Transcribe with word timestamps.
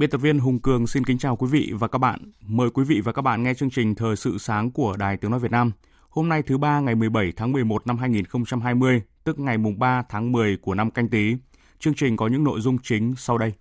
Biên 0.00 0.10
tập 0.10 0.18
viên 0.18 0.38
Hùng 0.38 0.58
Cường 0.58 0.86
xin 0.86 1.04
kính 1.04 1.18
chào 1.18 1.36
quý 1.36 1.46
vị 1.50 1.72
và 1.74 1.88
các 1.88 1.98
bạn. 1.98 2.32
Mời 2.46 2.70
quý 2.70 2.84
vị 2.84 3.00
và 3.00 3.12
các 3.12 3.22
bạn 3.22 3.42
nghe 3.42 3.54
chương 3.54 3.70
trình 3.70 3.94
Thời 3.94 4.16
sự 4.16 4.38
sáng 4.38 4.70
của 4.70 4.96
Đài 4.96 5.16
Tiếng 5.16 5.30
Nói 5.30 5.40
Việt 5.40 5.50
Nam. 5.50 5.72
Hôm 6.10 6.28
nay 6.28 6.42
thứ 6.42 6.58
ba 6.58 6.80
ngày 6.80 6.94
17 6.94 7.32
tháng 7.36 7.52
11 7.52 7.86
năm 7.86 7.98
2020, 7.98 9.02
tức 9.24 9.38
ngày 9.38 9.58
mùng 9.58 9.78
3 9.78 10.02
tháng 10.08 10.32
10 10.32 10.56
của 10.56 10.74
năm 10.74 10.90
canh 10.90 11.08
tí. 11.08 11.36
Chương 11.78 11.94
trình 11.94 12.16
có 12.16 12.28
những 12.28 12.44
nội 12.44 12.60
dung 12.60 12.78
chính 12.82 13.14
sau 13.16 13.38
đây. 13.38 13.52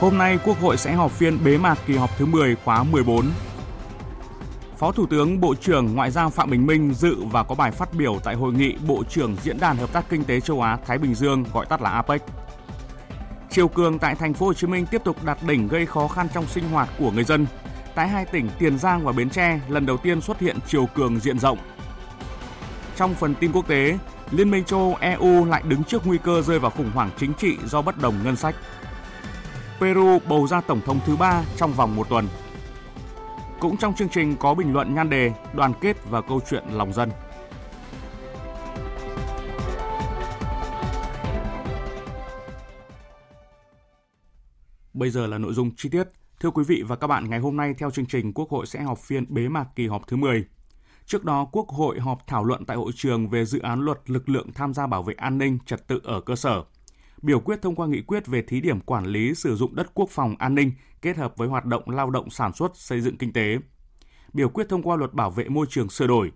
Hôm 0.00 0.18
nay 0.18 0.38
Quốc 0.44 0.60
hội 0.60 0.76
sẽ 0.76 0.92
họp 0.92 1.10
phiên 1.10 1.38
bế 1.44 1.58
mạc 1.58 1.78
kỳ 1.86 1.94
họp 1.94 2.10
thứ 2.18 2.26
10 2.26 2.54
khóa 2.54 2.82
14 2.82 3.26
Phó 4.78 4.92
Thủ 4.92 5.06
tướng 5.06 5.40
Bộ 5.40 5.54
trưởng 5.54 5.94
Ngoại 5.94 6.10
giao 6.10 6.30
Phạm 6.30 6.50
Bình 6.50 6.66
Minh 6.66 6.94
dự 6.94 7.16
và 7.30 7.42
có 7.42 7.54
bài 7.54 7.70
phát 7.70 7.94
biểu 7.94 8.18
tại 8.24 8.34
hội 8.34 8.52
nghị 8.52 8.76
Bộ 8.86 9.04
trưởng 9.04 9.36
Diễn 9.42 9.60
đàn 9.60 9.76
Hợp 9.76 9.92
tác 9.92 10.04
Kinh 10.08 10.24
tế 10.24 10.40
Châu 10.40 10.62
Á 10.62 10.78
Thái 10.86 10.98
Bình 10.98 11.14
Dương 11.14 11.44
gọi 11.52 11.66
tắt 11.66 11.82
là 11.82 11.90
APEC. 11.90 12.22
Chiều 13.50 13.68
cường 13.68 13.98
tại 13.98 14.14
thành 14.14 14.34
phố 14.34 14.46
Hồ 14.46 14.54
Chí 14.54 14.66
Minh 14.66 14.86
tiếp 14.86 15.04
tục 15.04 15.24
đạt 15.24 15.38
đỉnh 15.42 15.68
gây 15.68 15.86
khó 15.86 16.08
khăn 16.08 16.28
trong 16.34 16.46
sinh 16.46 16.68
hoạt 16.68 16.88
của 16.98 17.10
người 17.10 17.24
dân. 17.24 17.46
Tại 17.94 18.08
hai 18.08 18.24
tỉnh 18.24 18.50
Tiền 18.58 18.78
Giang 18.78 19.04
và 19.04 19.12
Bến 19.12 19.30
Tre 19.30 19.60
lần 19.68 19.86
đầu 19.86 19.96
tiên 19.96 20.20
xuất 20.20 20.40
hiện 20.40 20.56
chiều 20.66 20.86
cường 20.94 21.20
diện 21.20 21.38
rộng. 21.38 21.58
Trong 22.96 23.14
phần 23.14 23.34
tin 23.34 23.52
quốc 23.52 23.68
tế, 23.68 23.98
Liên 24.30 24.50
minh 24.50 24.64
châu 24.64 24.78
Âu 24.80 24.96
EU 25.00 25.44
lại 25.44 25.62
đứng 25.68 25.84
trước 25.84 26.06
nguy 26.06 26.18
cơ 26.18 26.42
rơi 26.42 26.58
vào 26.58 26.70
khủng 26.70 26.90
hoảng 26.94 27.10
chính 27.18 27.34
trị 27.34 27.56
do 27.66 27.82
bất 27.82 27.98
đồng 28.02 28.14
ngân 28.24 28.36
sách. 28.36 28.54
Peru 29.80 30.18
bầu 30.28 30.46
ra 30.46 30.60
tổng 30.60 30.80
thống 30.86 31.00
thứ 31.06 31.16
ba 31.16 31.42
trong 31.56 31.72
vòng 31.72 31.96
một 31.96 32.08
tuần. 32.08 32.28
Cũng 33.60 33.76
trong 33.76 33.94
chương 33.94 34.08
trình 34.08 34.36
có 34.36 34.54
bình 34.54 34.72
luận 34.72 34.94
nhan 34.94 35.10
đề 35.10 35.32
đoàn 35.54 35.72
kết 35.80 35.96
và 36.10 36.20
câu 36.20 36.40
chuyện 36.50 36.64
lòng 36.70 36.92
dân. 36.92 37.10
Bây 44.94 45.10
giờ 45.10 45.26
là 45.26 45.38
nội 45.38 45.52
dung 45.52 45.70
chi 45.76 45.88
tiết. 45.88 46.04
Thưa 46.40 46.50
quý 46.50 46.64
vị 46.64 46.82
và 46.86 46.96
các 46.96 47.06
bạn, 47.06 47.30
ngày 47.30 47.38
hôm 47.38 47.56
nay 47.56 47.74
theo 47.78 47.90
chương 47.90 48.06
trình 48.06 48.32
Quốc 48.32 48.50
hội 48.50 48.66
sẽ 48.66 48.82
họp 48.82 48.98
phiên 48.98 49.34
bế 49.34 49.48
mạc 49.48 49.68
kỳ 49.76 49.86
họp 49.86 50.06
thứ 50.06 50.16
10. 50.16 50.44
Trước 51.06 51.24
đó, 51.24 51.48
Quốc 51.52 51.68
hội 51.68 52.00
họp 52.00 52.26
thảo 52.26 52.44
luận 52.44 52.64
tại 52.64 52.76
hội 52.76 52.92
trường 52.94 53.28
về 53.28 53.44
dự 53.44 53.58
án 53.58 53.80
luật 53.80 54.10
lực 54.10 54.28
lượng 54.28 54.52
tham 54.54 54.74
gia 54.74 54.86
bảo 54.86 55.02
vệ 55.02 55.14
an 55.14 55.38
ninh 55.38 55.58
trật 55.66 55.86
tự 55.86 56.00
ở 56.04 56.20
cơ 56.20 56.36
sở– 56.36 56.64
biểu 57.22 57.40
quyết 57.40 57.62
thông 57.62 57.74
qua 57.74 57.86
nghị 57.86 58.02
quyết 58.02 58.26
về 58.26 58.42
thí 58.42 58.60
điểm 58.60 58.80
quản 58.80 59.06
lý 59.06 59.34
sử 59.34 59.56
dụng 59.56 59.74
đất 59.74 59.94
quốc 59.94 60.08
phòng 60.10 60.36
an 60.38 60.54
ninh, 60.54 60.72
kết 61.02 61.16
hợp 61.16 61.36
với 61.36 61.48
hoạt 61.48 61.64
động 61.64 61.90
lao 61.90 62.10
động 62.10 62.30
sản 62.30 62.52
xuất, 62.52 62.76
xây 62.76 63.00
dựng 63.00 63.18
kinh 63.18 63.32
tế. 63.32 63.58
Biểu 64.32 64.48
quyết 64.48 64.68
thông 64.68 64.82
qua 64.82 64.96
luật 64.96 65.14
bảo 65.14 65.30
vệ 65.30 65.48
môi 65.48 65.66
trường 65.70 65.88
sửa 65.88 66.06
đổi. 66.06 66.32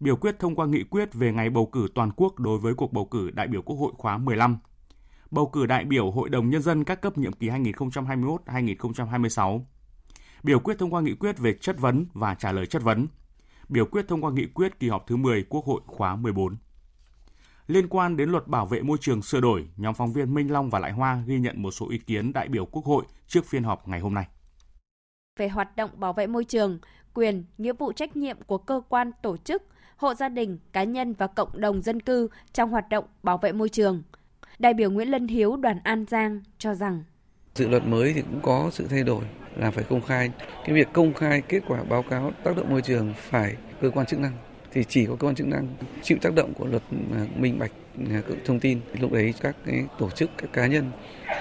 Biểu 0.00 0.16
quyết 0.16 0.38
thông 0.38 0.54
qua 0.54 0.66
nghị 0.66 0.84
quyết 0.84 1.14
về 1.14 1.32
ngày 1.32 1.50
bầu 1.50 1.66
cử 1.66 1.88
toàn 1.94 2.10
quốc 2.16 2.38
đối 2.38 2.58
với 2.58 2.74
cuộc 2.74 2.92
bầu 2.92 3.04
cử 3.04 3.30
đại 3.30 3.48
biểu 3.48 3.62
Quốc 3.62 3.76
hội 3.76 3.92
khóa 3.96 4.18
15. 4.18 4.58
Bầu 5.30 5.46
cử 5.46 5.66
đại 5.66 5.84
biểu 5.84 6.10
Hội 6.10 6.28
đồng 6.28 6.50
Nhân 6.50 6.62
dân 6.62 6.84
các 6.84 7.00
cấp 7.00 7.18
nhiệm 7.18 7.32
kỳ 7.32 7.48
2021-2026. 7.48 9.60
Biểu 10.42 10.58
quyết 10.58 10.78
thông 10.78 10.94
qua 10.94 11.00
nghị 11.00 11.14
quyết 11.14 11.38
về 11.38 11.54
chất 11.60 11.78
vấn 11.78 12.06
và 12.12 12.34
trả 12.34 12.52
lời 12.52 12.66
chất 12.66 12.82
vấn. 12.82 13.06
Biểu 13.68 13.86
quyết 13.86 14.08
thông 14.08 14.24
qua 14.24 14.30
nghị 14.30 14.46
quyết 14.46 14.80
kỳ 14.80 14.88
họp 14.88 15.06
thứ 15.06 15.16
10 15.16 15.44
Quốc 15.48 15.64
hội 15.64 15.80
khóa 15.86 16.16
14. 16.16 16.56
Liên 17.66 17.88
quan 17.88 18.16
đến 18.16 18.30
luật 18.30 18.46
bảo 18.46 18.66
vệ 18.66 18.82
môi 18.82 18.98
trường 19.00 19.22
sửa 19.22 19.40
đổi, 19.40 19.68
nhóm 19.76 19.94
phóng 19.94 20.12
viên 20.12 20.34
Minh 20.34 20.52
Long 20.52 20.70
và 20.70 20.78
Lại 20.78 20.92
Hoa 20.92 21.22
ghi 21.26 21.38
nhận 21.38 21.62
một 21.62 21.70
số 21.70 21.88
ý 21.90 21.98
kiến 21.98 22.32
đại 22.32 22.48
biểu 22.48 22.66
Quốc 22.66 22.84
hội 22.84 23.04
trước 23.26 23.46
phiên 23.46 23.64
họp 23.64 23.88
ngày 23.88 24.00
hôm 24.00 24.14
nay. 24.14 24.26
Về 25.38 25.48
hoạt 25.48 25.76
động 25.76 25.90
bảo 25.94 26.12
vệ 26.12 26.26
môi 26.26 26.44
trường, 26.44 26.78
quyền, 27.14 27.44
nghĩa 27.58 27.72
vụ 27.72 27.92
trách 27.92 28.16
nhiệm 28.16 28.36
của 28.46 28.58
cơ 28.58 28.80
quan, 28.88 29.10
tổ 29.22 29.36
chức, 29.36 29.62
hộ 29.96 30.14
gia 30.14 30.28
đình, 30.28 30.58
cá 30.72 30.84
nhân 30.84 31.12
và 31.12 31.26
cộng 31.26 31.60
đồng 31.60 31.82
dân 31.82 32.00
cư 32.00 32.28
trong 32.52 32.70
hoạt 32.70 32.88
động 32.88 33.04
bảo 33.22 33.38
vệ 33.38 33.52
môi 33.52 33.68
trường. 33.68 34.02
Đại 34.58 34.74
biểu 34.74 34.90
Nguyễn 34.90 35.08
Lân 35.08 35.28
Hiếu 35.28 35.56
đoàn 35.56 35.78
An 35.84 36.04
Giang 36.08 36.40
cho 36.58 36.74
rằng 36.74 37.04
Dự 37.54 37.68
luật 37.68 37.86
mới 37.86 38.12
thì 38.12 38.22
cũng 38.22 38.40
có 38.42 38.70
sự 38.72 38.86
thay 38.90 39.02
đổi 39.02 39.24
là 39.56 39.70
phải 39.70 39.84
công 39.84 40.02
khai. 40.02 40.30
Cái 40.64 40.74
việc 40.74 40.88
công 40.92 41.14
khai 41.14 41.42
kết 41.48 41.62
quả 41.68 41.84
báo 41.84 42.02
cáo 42.02 42.32
tác 42.44 42.56
động 42.56 42.70
môi 42.70 42.82
trường 42.82 43.14
phải 43.16 43.56
cơ 43.80 43.90
quan 43.90 44.06
chức 44.06 44.20
năng 44.20 44.32
thì 44.74 44.84
chỉ 44.88 45.06
có 45.06 45.16
cơ 45.16 45.26
quan 45.26 45.34
chức 45.34 45.46
năng 45.46 45.66
chịu 46.02 46.18
tác 46.22 46.34
động 46.34 46.54
của 46.54 46.66
luật 46.66 46.82
à, 47.12 47.26
minh 47.36 47.58
bạch 47.58 47.72
à, 48.10 48.22
thông 48.44 48.60
tin. 48.60 48.80
Lúc 49.00 49.12
đấy 49.12 49.34
các 49.40 49.56
cái 49.66 49.84
tổ 49.98 50.10
chức 50.10 50.30
các 50.38 50.52
cá 50.52 50.66
nhân 50.66 50.90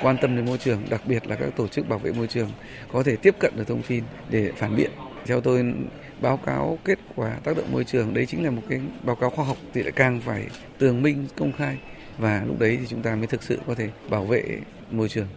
quan 0.01 0.17
tâm 0.21 0.35
đến 0.35 0.45
môi 0.45 0.57
trường 0.57 0.81
đặc 0.89 1.01
biệt 1.07 1.27
là 1.27 1.35
các 1.35 1.55
tổ 1.55 1.67
chức 1.67 1.89
bảo 1.89 1.99
vệ 1.99 2.11
môi 2.11 2.27
trường 2.27 2.49
có 2.91 3.03
thể 3.03 3.15
tiếp 3.15 3.35
cận 3.39 3.53
được 3.55 3.67
thông 3.67 3.81
tin 3.87 4.03
để 4.29 4.51
phản 4.55 4.75
biện. 4.75 4.91
Theo 5.25 5.41
tôi 5.41 5.73
báo 6.21 6.37
cáo 6.37 6.77
kết 6.85 6.99
quả 7.15 7.39
tác 7.43 7.57
động 7.57 7.71
môi 7.71 7.83
trường 7.83 8.13
đấy 8.13 8.25
chính 8.25 8.43
là 8.43 8.51
một 8.51 8.61
cái 8.69 8.81
báo 9.03 9.15
cáo 9.15 9.29
khoa 9.29 9.45
học 9.45 9.57
thì 9.73 9.83
lại 9.83 9.91
càng 9.91 10.21
phải 10.21 10.47
tường 10.77 11.01
minh 11.01 11.27
công 11.35 11.53
khai 11.53 11.77
và 12.17 12.43
lúc 12.47 12.59
đấy 12.59 12.77
thì 12.81 12.87
chúng 12.87 13.01
ta 13.01 13.15
mới 13.15 13.27
thực 13.27 13.43
sự 13.43 13.59
có 13.67 13.75
thể 13.75 13.89
bảo 14.09 14.25
vệ 14.25 14.59
môi 14.91 15.09
trường. 15.09 15.27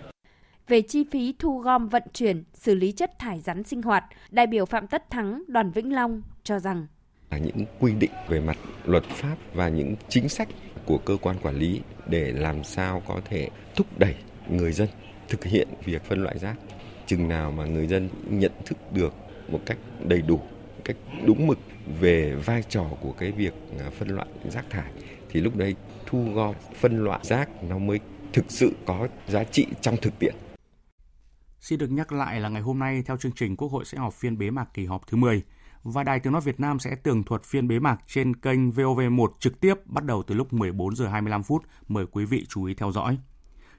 Về 0.69 0.83
chi 0.83 1.05
phí 1.11 1.35
thu 1.39 1.59
gom 1.59 1.89
vận 1.89 2.03
chuyển, 2.13 2.45
xử 2.55 2.75
lý 2.75 2.93
chất 2.93 3.19
thải 3.19 3.41
rắn 3.41 3.65
sinh 3.65 3.83
hoạt, 3.83 4.05
đại 4.31 4.47
biểu 4.47 4.67
Phạm 4.67 4.87
Tất 4.87 5.11
Thắng, 5.11 5.43
đoàn 5.49 5.71
Vĩnh 5.71 5.95
Long 5.95 6.23
cho 6.45 6.59
rằng 6.59 6.87
là 7.37 7.45
những 7.45 7.67
quy 7.81 7.93
định 7.93 8.11
về 8.29 8.41
mặt 8.41 8.57
luật 8.85 9.05
pháp 9.05 9.37
và 9.55 9.69
những 9.69 9.95
chính 10.09 10.29
sách 10.29 10.49
của 10.85 10.99
cơ 10.99 11.17
quan 11.23 11.37
quản 11.43 11.57
lý 11.57 11.81
để 12.07 12.33
làm 12.33 12.65
sao 12.65 13.03
có 13.07 13.21
thể 13.25 13.49
thúc 13.77 13.87
đẩy 13.99 14.15
người 14.49 14.73
dân 14.73 14.89
thực 15.29 15.45
hiện 15.45 15.69
việc 15.85 16.05
phân 16.05 16.23
loại 16.23 16.39
rác 16.39 16.57
chừng 17.07 17.29
nào 17.29 17.51
mà 17.51 17.65
người 17.65 17.87
dân 17.87 18.09
nhận 18.31 18.53
thức 18.67 18.79
được 18.93 19.15
một 19.49 19.61
cách 19.67 19.79
đầy 20.05 20.23
đủ 20.23 20.41
cách 20.85 20.97
đúng 21.27 21.47
mực 21.47 21.59
về 22.01 22.35
vai 22.35 22.63
trò 22.69 22.85
của 23.01 23.13
cái 23.13 23.33
việc 23.33 23.55
à, 23.79 23.91
phân 23.99 24.09
loại 24.09 24.27
rác 24.45 24.65
thải, 24.71 24.93
thì 25.31 25.41
lúc 25.41 25.57
đấy 25.57 25.77
thu 26.07 26.33
gom, 26.35 26.55
phân 26.75 27.05
loại 27.05 27.21
rác 27.23 27.65
nó 27.65 27.79
mới 27.79 28.01
thực 28.33 28.45
sự 28.49 28.73
có 28.87 29.09
giá 29.29 29.45
trị 29.45 29.67
trong 29.81 29.97
thực 29.97 30.19
tiễn. 30.19 30.35
Xin 31.61 31.79
được 31.79 31.91
nhắc 31.91 32.13
lại 32.13 32.41
là 32.41 32.49
ngày 32.49 32.63
hôm 32.63 32.79
nay, 32.79 33.03
theo 33.07 33.17
chương 33.17 33.33
trình, 33.33 33.57
Quốc 33.57 33.69
hội 33.69 33.85
sẽ 33.85 33.99
họp 33.99 34.15
phiên 34.15 34.39
bế 34.39 34.51
mạc 34.51 34.69
kỳ 34.75 34.87
họp 34.87 35.07
thứ 35.07 35.17
10 35.17 35.43
và 35.93 36.03
Đài 36.03 36.21
Tiếng 36.21 36.33
nói 36.33 36.43
Việt 36.43 36.61
Nam 36.61 36.79
sẽ 36.79 36.95
tường 36.95 37.23
thuật 37.23 37.45
phiên 37.45 37.69
bế 37.69 37.79
mạc 37.79 38.01
trên 38.07 38.37
kênh 38.37 38.71
VOV1 38.71 39.29
trực 39.41 39.61
tiếp 39.61 39.75
bắt 39.87 40.05
đầu 40.05 40.23
từ 40.23 40.35
lúc 40.35 40.53
14 40.53 40.97
giờ 40.97 41.09
25 41.09 41.43
phút. 41.43 41.63
Mời 41.89 42.07
quý 42.07 42.25
vị 42.25 42.47
chú 42.49 42.65
ý 42.65 42.75
theo 42.75 42.93
dõi. 42.93 43.19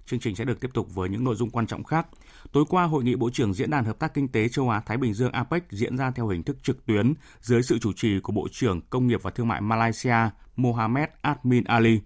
Chương 0.06 0.20
trình 0.20 0.36
sẽ 0.36 0.46
được 0.46 0.60
tiếp 0.62 0.70
tục 0.74 0.96
với 0.96 1.10
những 1.10 1.24
nội 1.24 1.36
dung 1.36 1.50
quan 1.50 1.68
trọng 1.68 1.84
khác. 1.84 2.08
Tối 2.52 2.66
qua, 2.70 2.84
Hội 2.84 3.04
nghị 3.04 3.16
Bộ 3.16 3.30
trưởng 3.30 3.54
Diễn 3.54 3.70
đàn 3.70 3.86
Hợp 3.86 4.00
tác 4.00 4.14
Kinh 4.14 4.28
tế 4.28 4.50
Châu 4.50 4.70
Á-Thái 4.70 4.98
Bình 4.98 5.14
Dương 5.14 5.32
APEC 5.32 5.72
diễn 5.72 5.98
ra 5.98 6.12
theo 6.12 6.28
hình 6.28 6.44
thức 6.44 6.64
trực 6.64 6.86
tuyến 6.86 7.14
dưới 7.42 7.64
sự 7.64 7.80
chủ 7.80 7.94
trì 7.94 8.20
của 8.20 8.34
Bộ 8.34 8.48
trưởng 8.52 8.82
Công 8.82 9.08
nghiệp 9.08 9.24
và 9.24 9.32
Thương 9.32 9.48
mại 9.48 9.62
Malaysia 9.62 10.30
Mohamed 10.56 11.10
Admin 11.22 11.64
Ali. 11.64 12.00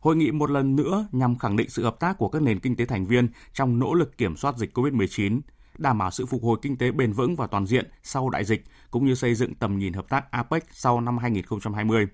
Hội 0.00 0.16
nghị 0.16 0.30
một 0.30 0.50
lần 0.50 0.76
nữa 0.76 1.08
nhằm 1.12 1.38
khẳng 1.38 1.56
định 1.56 1.70
sự 1.70 1.84
hợp 1.84 2.00
tác 2.00 2.18
của 2.18 2.28
các 2.28 2.42
nền 2.42 2.60
kinh 2.60 2.76
tế 2.76 2.86
thành 2.86 3.06
viên 3.06 3.28
trong 3.52 3.78
nỗ 3.78 3.94
lực 3.94 4.18
kiểm 4.18 4.36
soát 4.36 4.56
dịch 4.56 4.78
COVID-19, 4.78 5.40
đảm 5.78 5.98
bảo 5.98 6.10
sự 6.10 6.26
phục 6.26 6.42
hồi 6.42 6.58
kinh 6.62 6.76
tế 6.76 6.90
bền 6.90 7.12
vững 7.12 7.36
và 7.36 7.46
toàn 7.46 7.66
diện 7.66 7.90
sau 8.02 8.30
đại 8.30 8.44
dịch, 8.44 8.64
cũng 8.90 9.06
như 9.06 9.14
xây 9.14 9.34
dựng 9.34 9.54
tầm 9.54 9.78
nhìn 9.78 9.92
hợp 9.92 10.08
tác 10.08 10.30
APEC 10.30 10.64
sau 10.72 11.00
năm 11.00 11.18
2020. 11.18 12.06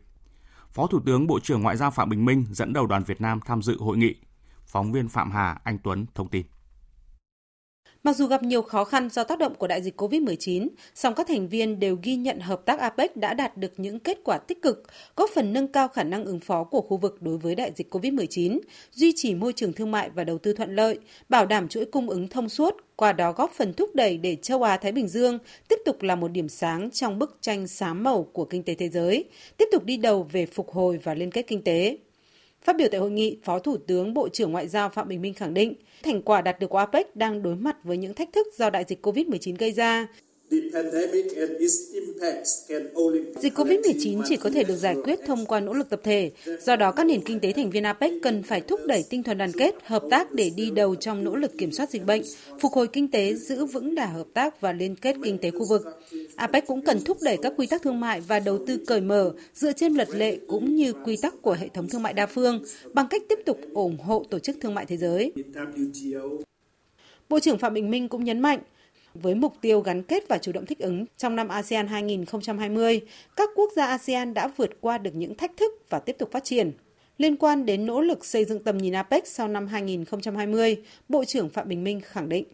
Phó 0.72 0.86
Thủ 0.86 1.00
tướng 1.06 1.26
Bộ 1.26 1.40
trưởng 1.40 1.62
Ngoại 1.62 1.76
giao 1.76 1.90
Phạm 1.90 2.08
Bình 2.08 2.24
Minh 2.24 2.46
dẫn 2.50 2.72
đầu 2.72 2.86
đoàn 2.86 3.04
Việt 3.04 3.20
Nam 3.20 3.40
tham 3.44 3.62
dự 3.62 3.76
hội 3.80 3.96
nghị. 3.96 4.14
Phóng 4.66 4.92
viên 4.92 5.08
Phạm 5.08 5.30
Hà, 5.30 5.58
Anh 5.64 5.78
Tuấn 5.78 6.06
thông 6.14 6.28
tin. 6.28 6.46
Mặc 8.04 8.16
dù 8.16 8.26
gặp 8.26 8.42
nhiều 8.42 8.62
khó 8.62 8.84
khăn 8.84 9.08
do 9.10 9.24
tác 9.24 9.38
động 9.38 9.54
của 9.54 9.66
đại 9.66 9.82
dịch 9.82 10.00
COVID-19, 10.00 10.68
song 10.94 11.14
các 11.14 11.28
thành 11.28 11.48
viên 11.48 11.80
đều 11.80 11.98
ghi 12.02 12.16
nhận 12.16 12.40
hợp 12.40 12.64
tác 12.64 12.78
APEC 12.78 13.16
đã 13.16 13.34
đạt 13.34 13.56
được 13.56 13.72
những 13.76 13.98
kết 13.98 14.18
quả 14.24 14.38
tích 14.38 14.62
cực, 14.62 14.82
góp 15.16 15.30
phần 15.34 15.52
nâng 15.52 15.68
cao 15.68 15.88
khả 15.88 16.02
năng 16.02 16.24
ứng 16.24 16.40
phó 16.40 16.64
của 16.64 16.80
khu 16.80 16.96
vực 16.96 17.22
đối 17.22 17.38
với 17.38 17.54
đại 17.54 17.72
dịch 17.76 17.94
COVID-19, 17.94 18.60
duy 18.92 19.12
trì 19.16 19.34
môi 19.34 19.52
trường 19.52 19.72
thương 19.72 19.90
mại 19.90 20.10
và 20.10 20.24
đầu 20.24 20.38
tư 20.38 20.52
thuận 20.52 20.76
lợi, 20.76 20.98
bảo 21.28 21.46
đảm 21.46 21.68
chuỗi 21.68 21.84
cung 21.84 22.10
ứng 22.10 22.28
thông 22.28 22.48
suốt, 22.48 22.76
qua 22.96 23.12
đó 23.12 23.32
góp 23.32 23.52
phần 23.52 23.72
thúc 23.72 23.94
đẩy 23.94 24.18
để 24.18 24.36
châu 24.36 24.62
Á 24.62 24.76
Thái 24.76 24.92
Bình 24.92 25.08
Dương 25.08 25.38
tiếp 25.68 25.78
tục 25.84 26.02
là 26.02 26.14
một 26.14 26.28
điểm 26.28 26.48
sáng 26.48 26.90
trong 26.90 27.18
bức 27.18 27.38
tranh 27.40 27.68
xám 27.68 28.02
màu 28.02 28.22
của 28.32 28.44
kinh 28.44 28.62
tế 28.62 28.74
thế 28.74 28.88
giới, 28.88 29.24
tiếp 29.56 29.68
tục 29.72 29.84
đi 29.84 29.96
đầu 29.96 30.22
về 30.32 30.46
phục 30.46 30.70
hồi 30.70 31.00
và 31.02 31.14
liên 31.14 31.30
kết 31.30 31.42
kinh 31.46 31.62
tế. 31.62 31.96
Phát 32.64 32.76
biểu 32.76 32.88
tại 32.90 33.00
hội 33.00 33.10
nghị, 33.10 33.38
Phó 33.42 33.58
Thủ 33.58 33.76
tướng 33.76 34.14
Bộ 34.14 34.28
trưởng 34.28 34.52
Ngoại 34.52 34.68
giao 34.68 34.88
Phạm 34.88 35.08
Bình 35.08 35.22
Minh 35.22 35.34
khẳng 35.34 35.54
định, 35.54 35.74
thành 36.02 36.22
quả 36.22 36.40
đạt 36.40 36.60
được 36.60 36.66
của 36.66 36.78
APEC 36.78 37.16
đang 37.16 37.42
đối 37.42 37.56
mặt 37.56 37.76
với 37.84 37.96
những 37.96 38.14
thách 38.14 38.32
thức 38.32 38.46
do 38.56 38.70
đại 38.70 38.84
dịch 38.88 39.06
COVID-19 39.06 39.56
gây 39.58 39.72
ra, 39.72 40.06
Dịch 43.40 43.54
COVID-19 43.54 44.22
chỉ 44.24 44.36
có 44.36 44.50
thể 44.50 44.64
được 44.64 44.76
giải 44.76 44.96
quyết 45.04 45.20
thông 45.26 45.46
qua 45.46 45.60
nỗ 45.60 45.72
lực 45.72 45.90
tập 45.90 46.00
thể, 46.04 46.30
do 46.60 46.76
đó 46.76 46.92
các 46.92 47.06
nền 47.06 47.20
kinh 47.20 47.40
tế 47.40 47.52
thành 47.52 47.70
viên 47.70 47.82
APEC 47.82 48.12
cần 48.22 48.42
phải 48.42 48.60
thúc 48.60 48.80
đẩy 48.86 49.04
tinh 49.10 49.22
thần 49.22 49.38
đoàn 49.38 49.52
kết, 49.52 49.74
hợp 49.84 50.02
tác 50.10 50.32
để 50.32 50.50
đi 50.56 50.70
đầu 50.70 50.94
trong 50.94 51.24
nỗ 51.24 51.36
lực 51.36 51.58
kiểm 51.58 51.72
soát 51.72 51.90
dịch 51.90 52.04
bệnh, 52.06 52.22
phục 52.60 52.72
hồi 52.72 52.88
kinh 52.88 53.10
tế, 53.10 53.34
giữ 53.34 53.64
vững 53.64 53.94
đà 53.94 54.06
hợp 54.06 54.26
tác 54.34 54.60
và 54.60 54.72
liên 54.72 54.96
kết 54.96 55.16
kinh 55.24 55.38
tế 55.38 55.50
khu 55.50 55.64
vực. 55.68 55.82
APEC 56.36 56.66
cũng 56.66 56.82
cần 56.82 57.04
thúc 57.04 57.18
đẩy 57.22 57.36
các 57.42 57.52
quy 57.56 57.66
tắc 57.66 57.82
thương 57.82 58.00
mại 58.00 58.20
và 58.20 58.40
đầu 58.40 58.58
tư 58.66 58.78
cởi 58.86 59.00
mở 59.00 59.32
dựa 59.54 59.72
trên 59.72 59.94
luật 59.94 60.10
lệ 60.10 60.38
cũng 60.48 60.74
như 60.74 60.92
quy 60.92 61.16
tắc 61.22 61.42
của 61.42 61.52
hệ 61.52 61.68
thống 61.68 61.88
thương 61.88 62.02
mại 62.02 62.12
đa 62.12 62.26
phương 62.26 62.64
bằng 62.92 63.06
cách 63.10 63.22
tiếp 63.28 63.38
tục 63.46 63.60
ủng 63.74 63.98
hộ 63.98 64.24
Tổ 64.30 64.38
chức 64.38 64.56
Thương 64.60 64.74
mại 64.74 64.86
Thế 64.86 64.96
giới. 64.96 65.32
Bộ 67.28 67.40
trưởng 67.40 67.58
Phạm 67.58 67.74
Bình 67.74 67.90
Minh 67.90 68.08
cũng 68.08 68.24
nhấn 68.24 68.40
mạnh, 68.40 68.58
với 69.14 69.34
mục 69.34 69.54
tiêu 69.60 69.80
gắn 69.80 70.02
kết 70.02 70.24
và 70.28 70.38
chủ 70.38 70.52
động 70.52 70.66
thích 70.66 70.78
ứng 70.78 71.04
trong 71.16 71.36
năm 71.36 71.48
ASEAN 71.48 71.86
2020, 71.86 73.00
các 73.36 73.50
quốc 73.56 73.70
gia 73.76 73.86
ASEAN 73.86 74.34
đã 74.34 74.48
vượt 74.56 74.70
qua 74.80 74.98
được 74.98 75.14
những 75.14 75.34
thách 75.34 75.56
thức 75.56 75.72
và 75.90 75.98
tiếp 75.98 76.16
tục 76.18 76.32
phát 76.32 76.44
triển. 76.44 76.72
Liên 77.18 77.36
quan 77.36 77.66
đến 77.66 77.86
nỗ 77.86 78.00
lực 78.00 78.24
xây 78.24 78.44
dựng 78.44 78.64
tầm 78.64 78.78
nhìn 78.78 78.92
APEC 78.92 79.26
sau 79.26 79.48
năm 79.48 79.66
2020, 79.66 80.76
Bộ 81.08 81.24
trưởng 81.24 81.50
Phạm 81.50 81.68
Bình 81.68 81.84
Minh 81.84 82.00
khẳng 82.00 82.28
định 82.28 82.44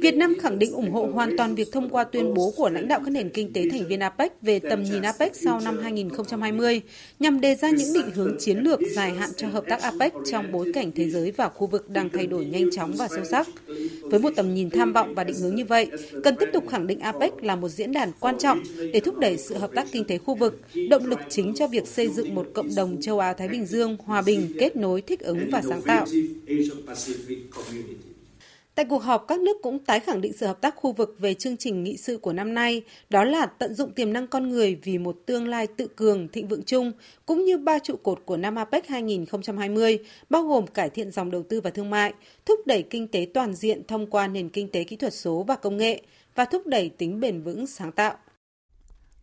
Việt 0.00 0.14
Nam 0.14 0.34
khẳng 0.40 0.58
định 0.58 0.72
ủng 0.72 0.90
hộ 0.90 1.08
hoàn 1.12 1.36
toàn 1.36 1.54
việc 1.54 1.72
thông 1.72 1.88
qua 1.88 2.04
tuyên 2.04 2.34
bố 2.34 2.52
của 2.56 2.68
lãnh 2.68 2.88
đạo 2.88 3.00
các 3.04 3.10
nền 3.10 3.30
kinh 3.30 3.52
tế 3.52 3.68
thành 3.70 3.88
viên 3.88 4.00
APEC 4.00 4.42
về 4.42 4.58
tầm 4.58 4.82
nhìn 4.82 5.02
APEC 5.02 5.36
sau 5.36 5.60
năm 5.60 5.78
2020 5.82 6.80
nhằm 7.18 7.40
đề 7.40 7.54
ra 7.54 7.70
những 7.70 7.92
định 7.94 8.10
hướng 8.14 8.36
chiến 8.38 8.58
lược 8.58 8.80
dài 8.94 9.10
hạn 9.10 9.30
cho 9.36 9.48
hợp 9.48 9.64
tác 9.68 9.82
APEC 9.82 10.12
trong 10.30 10.52
bối 10.52 10.72
cảnh 10.74 10.92
thế 10.92 11.10
giới 11.10 11.30
và 11.30 11.48
khu 11.48 11.66
vực 11.66 11.90
đang 11.90 12.10
thay 12.10 12.26
đổi 12.26 12.44
nhanh 12.44 12.70
chóng 12.70 12.92
và 12.92 13.08
sâu 13.08 13.24
sắc. 13.24 13.48
Với 14.02 14.20
một 14.20 14.30
tầm 14.36 14.54
nhìn 14.54 14.70
tham 14.70 14.92
vọng 14.92 15.14
và 15.14 15.24
định 15.24 15.36
hướng 15.40 15.54
như 15.54 15.64
vậy, 15.64 15.90
cần 16.24 16.36
tiếp 16.40 16.48
tục 16.52 16.64
khẳng 16.68 16.86
định 16.86 17.00
APEC 17.00 17.32
là 17.42 17.56
một 17.56 17.68
diễn 17.68 17.92
đàn 17.92 18.12
quan 18.20 18.38
trọng 18.38 18.62
để 18.92 19.00
thúc 19.00 19.18
đẩy 19.18 19.36
sự 19.36 19.54
hợp 19.54 19.70
tác 19.74 19.86
kinh 19.92 20.04
tế 20.04 20.18
khu 20.18 20.34
vực, 20.34 20.60
động 20.90 21.06
lực 21.06 21.18
chính 21.28 21.54
cho 21.54 21.66
việc 21.66 21.86
xây 21.86 22.08
dựng 22.08 22.34
một 22.34 22.46
cộng 22.54 22.74
đồng 22.76 23.00
châu 23.00 23.18
Á 23.18 23.32
Thái 23.32 23.48
Bình 23.48 23.66
Dương 23.66 23.96
hòa 24.04 24.22
bình, 24.22 24.52
kết 24.58 24.76
nối, 24.76 25.00
thích 25.00 25.20
ứng 25.20 25.50
và 25.50 25.62
sáng 25.68 25.82
tạo. 25.82 26.06
Tại 28.74 28.84
cuộc 28.84 29.02
họp, 29.02 29.24
các 29.28 29.40
nước 29.40 29.56
cũng 29.62 29.78
tái 29.78 30.00
khẳng 30.00 30.20
định 30.20 30.32
sự 30.32 30.46
hợp 30.46 30.60
tác 30.60 30.76
khu 30.76 30.92
vực 30.92 31.16
về 31.18 31.34
chương 31.34 31.56
trình 31.56 31.84
nghị 31.84 31.96
sự 31.96 32.18
của 32.18 32.32
năm 32.32 32.54
nay, 32.54 32.82
đó 33.10 33.24
là 33.24 33.46
tận 33.46 33.74
dụng 33.74 33.92
tiềm 33.92 34.12
năng 34.12 34.26
con 34.26 34.48
người 34.48 34.74
vì 34.74 34.98
một 34.98 35.16
tương 35.26 35.48
lai 35.48 35.66
tự 35.66 35.88
cường, 35.96 36.28
thịnh 36.28 36.48
vượng 36.48 36.62
chung, 36.62 36.92
cũng 37.26 37.44
như 37.44 37.58
ba 37.58 37.78
trụ 37.78 37.96
cột 37.96 38.22
của 38.24 38.36
năm 38.36 38.54
APEC 38.54 38.88
2020, 38.88 39.98
bao 40.30 40.42
gồm 40.42 40.66
cải 40.66 40.90
thiện 40.90 41.10
dòng 41.10 41.30
đầu 41.30 41.42
tư 41.42 41.60
và 41.60 41.70
thương 41.70 41.90
mại, 41.90 42.14
thúc 42.44 42.60
đẩy 42.66 42.82
kinh 42.82 43.08
tế 43.08 43.26
toàn 43.34 43.54
diện 43.54 43.82
thông 43.88 44.10
qua 44.10 44.28
nền 44.28 44.48
kinh 44.48 44.70
tế 44.70 44.84
kỹ 44.84 44.96
thuật 44.96 45.14
số 45.14 45.44
và 45.48 45.56
công 45.56 45.76
nghệ, 45.76 46.02
và 46.34 46.44
thúc 46.44 46.66
đẩy 46.66 46.88
tính 46.88 47.20
bền 47.20 47.42
vững 47.42 47.66
sáng 47.66 47.92
tạo. 47.92 48.16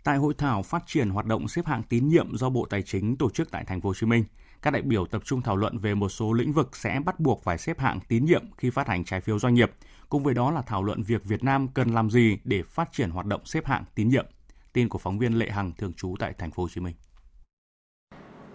Tại 0.03 0.17
hội 0.17 0.33
thảo 0.37 0.63
phát 0.63 0.83
triển 0.87 1.09
hoạt 1.09 1.25
động 1.25 1.47
xếp 1.47 1.65
hạng 1.65 1.83
tín 1.89 2.09
nhiệm 2.09 2.37
do 2.37 2.49
Bộ 2.49 2.65
Tài 2.69 2.81
chính 2.81 3.17
tổ 3.17 3.29
chức 3.29 3.51
tại 3.51 3.63
thành 3.67 3.81
phố 3.81 3.89
Hồ 3.89 3.93
Chí 3.93 4.07
Minh, 4.07 4.23
các 4.63 4.71
đại 4.71 4.81
biểu 4.81 5.05
tập 5.05 5.21
trung 5.25 5.41
thảo 5.41 5.55
luận 5.55 5.77
về 5.77 5.95
một 5.95 6.09
số 6.09 6.33
lĩnh 6.33 6.53
vực 6.53 6.75
sẽ 6.75 6.99
bắt 7.05 7.19
buộc 7.19 7.43
phải 7.43 7.57
xếp 7.57 7.79
hạng 7.79 7.99
tín 8.07 8.25
nhiệm 8.25 8.43
khi 8.57 8.69
phát 8.69 8.87
hành 8.87 9.03
trái 9.03 9.21
phiếu 9.21 9.39
doanh 9.39 9.53
nghiệp. 9.53 9.71
Cùng 10.09 10.23
với 10.23 10.33
đó 10.33 10.51
là 10.51 10.61
thảo 10.61 10.83
luận 10.83 11.03
việc 11.03 11.25
Việt 11.25 11.43
Nam 11.43 11.67
cần 11.67 11.93
làm 11.93 12.09
gì 12.09 12.37
để 12.43 12.63
phát 12.63 12.91
triển 12.91 13.09
hoạt 13.09 13.25
động 13.25 13.41
xếp 13.45 13.65
hạng 13.65 13.83
tín 13.95 14.09
nhiệm. 14.09 14.25
Tin 14.73 14.89
của 14.89 14.97
phóng 14.97 15.19
viên 15.19 15.39
Lệ 15.39 15.49
Hằng 15.49 15.71
thường 15.77 15.93
trú 15.93 16.15
tại 16.19 16.33
thành 16.37 16.51
phố 16.51 16.63
Hồ 16.63 16.69
Chí 16.69 16.81
Minh. 16.81 16.95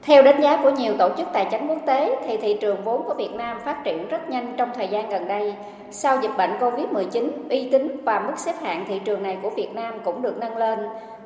Theo 0.02 0.22
đánh 0.22 0.43
giá 0.43 0.62
của 0.62 0.70
nhiều 0.70 0.96
tổ 0.99 1.10
chức 1.16 1.28
tài 1.32 1.49
chính 1.50 1.66
quốc 1.69 1.82
tế 1.87 2.16
thì 2.26 2.37
thị 2.37 2.56
trường 2.60 2.84
vốn 2.84 3.02
của 3.05 3.14
Việt 3.19 3.32
Nam 3.34 3.58
phát 3.64 3.82
triển 3.84 4.08
rất 4.08 4.28
nhanh 4.28 4.55
trong 4.58 4.70
thời 4.75 4.88
gian 4.88 5.08
gần 5.08 5.28
đây. 5.28 5.55
Sau 5.90 6.22
dịch 6.22 6.37
bệnh 6.38 6.50
Covid-19, 6.50 7.31
uy 7.50 7.69
tín 7.70 8.05
và 8.05 8.20
mức 8.20 8.38
xếp 8.38 8.55
hạng 8.62 8.84
thị 8.88 9.00
trường 9.05 9.22
này 9.22 9.38
của 9.43 9.50
Việt 9.50 9.69
Nam 9.75 9.94
cũng 10.05 10.22
được 10.22 10.37
nâng 10.38 10.56
lên 10.56 10.78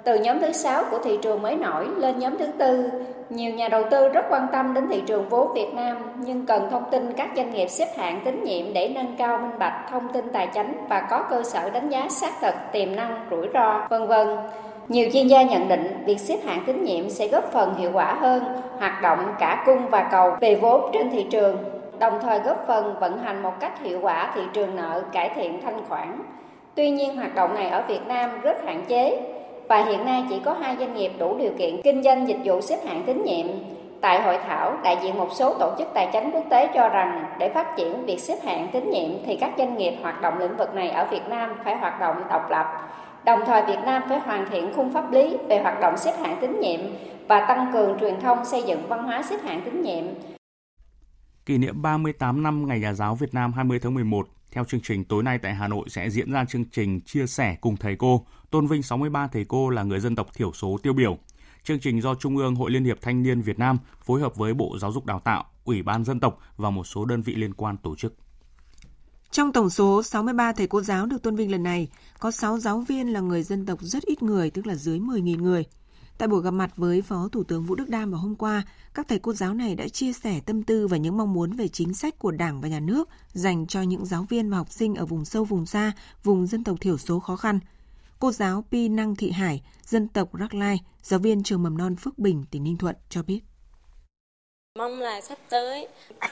từ 0.04 0.14
nhóm 0.14 0.40
thứ 0.40 0.52
sáu 0.52 0.84
của 0.90 0.98
thị 0.98 1.18
trường 1.22 1.42
mới 1.42 1.56
nổi 1.56 1.86
lên 1.96 2.18
nhóm 2.18 2.38
thứ 2.38 2.46
tư. 2.58 2.90
Nhiều 3.30 3.54
nhà 3.54 3.68
đầu 3.68 3.82
tư 3.90 4.08
rất 4.08 4.24
quan 4.30 4.46
tâm 4.52 4.74
đến 4.74 4.88
thị 4.88 5.02
trường 5.06 5.28
vốn 5.28 5.52
Việt 5.54 5.74
Nam 5.74 5.96
nhưng 6.16 6.46
cần 6.46 6.68
thông 6.70 6.84
tin 6.90 7.12
các 7.12 7.30
doanh 7.36 7.50
nghiệp 7.50 7.66
xếp 7.66 7.86
hạng 7.96 8.20
tín 8.24 8.44
nhiệm 8.44 8.72
để 8.72 8.88
nâng 8.88 9.16
cao 9.18 9.38
minh 9.38 9.58
bạch 9.58 9.86
thông 9.90 10.08
tin 10.12 10.28
tài 10.32 10.46
chính 10.46 10.84
và 10.88 11.00
có 11.10 11.22
cơ 11.30 11.42
sở 11.42 11.70
đánh 11.70 11.88
giá 11.88 12.08
xác 12.08 12.32
thực 12.40 12.54
tiềm 12.72 12.96
năng, 12.96 13.26
rủi 13.30 13.48
ro, 13.54 13.86
vân 13.90 14.06
vân. 14.06 14.28
Nhiều 14.88 15.08
chuyên 15.12 15.26
gia 15.26 15.42
nhận 15.42 15.68
định 15.68 16.02
việc 16.06 16.20
xếp 16.20 16.38
hạng 16.46 16.62
tín 16.66 16.84
nhiệm 16.84 17.10
sẽ 17.10 17.28
góp 17.28 17.52
phần 17.52 17.74
hiệu 17.74 17.90
quả 17.94 18.14
hơn 18.14 18.44
hoạt 18.78 19.02
động 19.02 19.34
cả 19.38 19.62
cung 19.66 19.88
và 19.88 20.08
cầu 20.12 20.36
về 20.40 20.54
vốn 20.54 20.90
trên 20.92 21.10
thị 21.10 21.26
trường, 21.30 21.56
đồng 21.98 22.18
thời 22.22 22.38
góp 22.38 22.66
phần 22.66 22.94
vận 23.00 23.18
hành 23.18 23.42
một 23.42 23.52
cách 23.60 23.82
hiệu 23.82 23.98
quả 24.02 24.32
thị 24.34 24.42
trường 24.52 24.76
nợ 24.76 25.02
cải 25.12 25.30
thiện 25.34 25.60
thanh 25.62 25.84
khoản. 25.88 26.22
Tuy 26.74 26.90
nhiên 26.90 27.16
hoạt 27.16 27.34
động 27.34 27.54
này 27.54 27.68
ở 27.68 27.82
Việt 27.88 28.06
Nam 28.06 28.40
rất 28.42 28.64
hạn 28.64 28.84
chế 28.88 29.20
và 29.72 29.84
hiện 29.84 30.04
nay 30.04 30.24
chỉ 30.28 30.36
có 30.44 30.52
hai 30.52 30.76
doanh 30.78 30.94
nghiệp 30.94 31.12
đủ 31.18 31.38
điều 31.38 31.52
kiện 31.58 31.80
kinh 31.84 32.02
doanh 32.02 32.28
dịch 32.28 32.38
vụ 32.44 32.60
xếp 32.60 32.78
hạng 32.86 33.02
tín 33.06 33.22
nhiệm. 33.24 33.46
Tại 34.00 34.22
hội 34.22 34.38
thảo, 34.46 34.78
đại 34.84 34.98
diện 35.02 35.18
một 35.18 35.28
số 35.32 35.54
tổ 35.58 35.74
chức 35.78 35.88
tài 35.94 36.10
chính 36.12 36.30
quốc 36.30 36.44
tế 36.50 36.70
cho 36.74 36.88
rằng 36.88 37.36
để 37.38 37.48
phát 37.54 37.66
triển 37.76 38.06
việc 38.06 38.18
xếp 38.20 38.38
hạng 38.44 38.68
tín 38.72 38.90
nhiệm 38.90 39.10
thì 39.26 39.36
các 39.36 39.52
doanh 39.58 39.76
nghiệp 39.76 39.94
hoạt 40.02 40.22
động 40.22 40.38
lĩnh 40.38 40.56
vực 40.56 40.74
này 40.74 40.90
ở 40.90 41.08
Việt 41.10 41.28
Nam 41.28 41.50
phải 41.64 41.76
hoạt 41.76 42.00
động 42.00 42.16
độc 42.30 42.50
lập. 42.50 42.66
Đồng 43.24 43.40
thời 43.46 43.62
Việt 43.62 43.78
Nam 43.84 44.02
phải 44.08 44.20
hoàn 44.20 44.46
thiện 44.50 44.72
khung 44.76 44.92
pháp 44.92 45.12
lý 45.12 45.36
về 45.48 45.62
hoạt 45.62 45.80
động 45.80 45.94
xếp 45.96 46.12
hạng 46.20 46.36
tín 46.40 46.60
nhiệm 46.60 46.80
và 47.28 47.46
tăng 47.48 47.70
cường 47.72 47.98
truyền 48.00 48.20
thông 48.20 48.44
xây 48.44 48.62
dựng 48.66 48.88
văn 48.88 49.04
hóa 49.04 49.22
xếp 49.22 49.38
hạng 49.44 49.62
tín 49.64 49.82
nhiệm. 49.82 50.04
Kỷ 51.46 51.58
niệm 51.58 51.82
38 51.82 52.42
năm 52.42 52.68
Ngày 52.68 52.80
Nhà 52.80 52.92
giáo 52.92 53.14
Việt 53.14 53.34
Nam 53.34 53.52
20 53.52 53.78
tháng 53.82 53.94
11, 53.94 54.26
theo 54.50 54.64
chương 54.64 54.80
trình 54.80 55.04
tối 55.04 55.22
nay 55.22 55.38
tại 55.42 55.54
Hà 55.54 55.68
Nội 55.68 55.88
sẽ 55.88 56.10
diễn 56.10 56.32
ra 56.32 56.44
chương 56.44 56.64
trình 56.64 57.00
chia 57.00 57.26
sẻ 57.26 57.56
cùng 57.60 57.76
thầy 57.76 57.96
cô, 57.96 58.26
tôn 58.52 58.66
vinh 58.66 58.82
63 58.82 59.26
thầy 59.26 59.44
cô 59.44 59.70
là 59.70 59.82
người 59.82 60.00
dân 60.00 60.16
tộc 60.16 60.34
thiểu 60.34 60.52
số 60.52 60.78
tiêu 60.82 60.92
biểu. 60.92 61.18
Chương 61.64 61.80
trình 61.80 62.02
do 62.02 62.14
Trung 62.14 62.36
ương 62.36 62.54
Hội 62.54 62.70
Liên 62.70 62.84
hiệp 62.84 63.02
Thanh 63.02 63.22
niên 63.22 63.40
Việt 63.40 63.58
Nam 63.58 63.78
phối 64.04 64.20
hợp 64.20 64.36
với 64.36 64.54
Bộ 64.54 64.78
Giáo 64.78 64.92
dục 64.92 65.06
Đào 65.06 65.20
tạo, 65.20 65.44
Ủy 65.64 65.82
ban 65.82 66.04
Dân 66.04 66.20
tộc 66.20 66.38
và 66.56 66.70
một 66.70 66.84
số 66.84 67.04
đơn 67.04 67.22
vị 67.22 67.34
liên 67.34 67.54
quan 67.54 67.76
tổ 67.76 67.96
chức. 67.96 68.14
Trong 69.30 69.52
tổng 69.52 69.70
số 69.70 70.02
63 70.02 70.52
thầy 70.52 70.66
cô 70.66 70.80
giáo 70.80 71.06
được 71.06 71.22
tôn 71.22 71.36
vinh 71.36 71.50
lần 71.50 71.62
này, 71.62 71.88
có 72.18 72.30
6 72.30 72.58
giáo 72.58 72.80
viên 72.80 73.12
là 73.12 73.20
người 73.20 73.42
dân 73.42 73.66
tộc 73.66 73.78
rất 73.82 74.02
ít 74.02 74.22
người, 74.22 74.50
tức 74.50 74.66
là 74.66 74.74
dưới 74.74 74.98
10.000 74.98 75.42
người. 75.42 75.64
Tại 76.18 76.28
buổi 76.28 76.42
gặp 76.42 76.50
mặt 76.50 76.76
với 76.76 77.02
Phó 77.02 77.28
Thủ 77.32 77.42
tướng 77.42 77.64
Vũ 77.64 77.74
Đức 77.74 77.88
Đam 77.88 78.10
vào 78.10 78.20
hôm 78.20 78.34
qua, 78.34 78.62
các 78.94 79.08
thầy 79.08 79.18
cô 79.18 79.32
giáo 79.32 79.54
này 79.54 79.74
đã 79.74 79.88
chia 79.88 80.12
sẻ 80.12 80.40
tâm 80.40 80.62
tư 80.62 80.86
và 80.86 80.96
những 80.96 81.16
mong 81.16 81.32
muốn 81.32 81.52
về 81.52 81.68
chính 81.68 81.94
sách 81.94 82.18
của 82.18 82.30
Đảng 82.30 82.60
và 82.60 82.68
Nhà 82.68 82.80
nước 82.80 83.08
dành 83.32 83.66
cho 83.66 83.82
những 83.82 84.06
giáo 84.06 84.26
viên 84.28 84.50
và 84.50 84.56
học 84.56 84.70
sinh 84.70 84.94
ở 84.94 85.06
vùng 85.06 85.24
sâu, 85.24 85.44
vùng 85.44 85.66
xa, 85.66 85.92
vùng 86.24 86.46
dân 86.46 86.64
tộc 86.64 86.80
thiểu 86.80 86.98
số 86.98 87.20
khó 87.20 87.36
khăn. 87.36 87.60
Cô 88.22 88.32
giáo 88.32 88.64
Pi 88.70 88.88
Năng 88.88 89.16
Thị 89.16 89.30
Hải, 89.30 89.60
dân 89.86 90.08
tộc 90.08 90.28
Rắc 90.34 90.54
Lai, 90.54 90.78
giáo 91.02 91.20
viên 91.20 91.42
trường 91.42 91.62
mầm 91.62 91.78
non 91.78 91.96
Phước 91.96 92.18
Bình, 92.18 92.44
tỉnh 92.50 92.64
Ninh 92.64 92.76
Thuận 92.78 92.96
cho 93.08 93.22
biết. 93.22 93.40
Mong 94.78 95.00
là 95.00 95.20
sắp 95.20 95.38
tới 95.48 95.88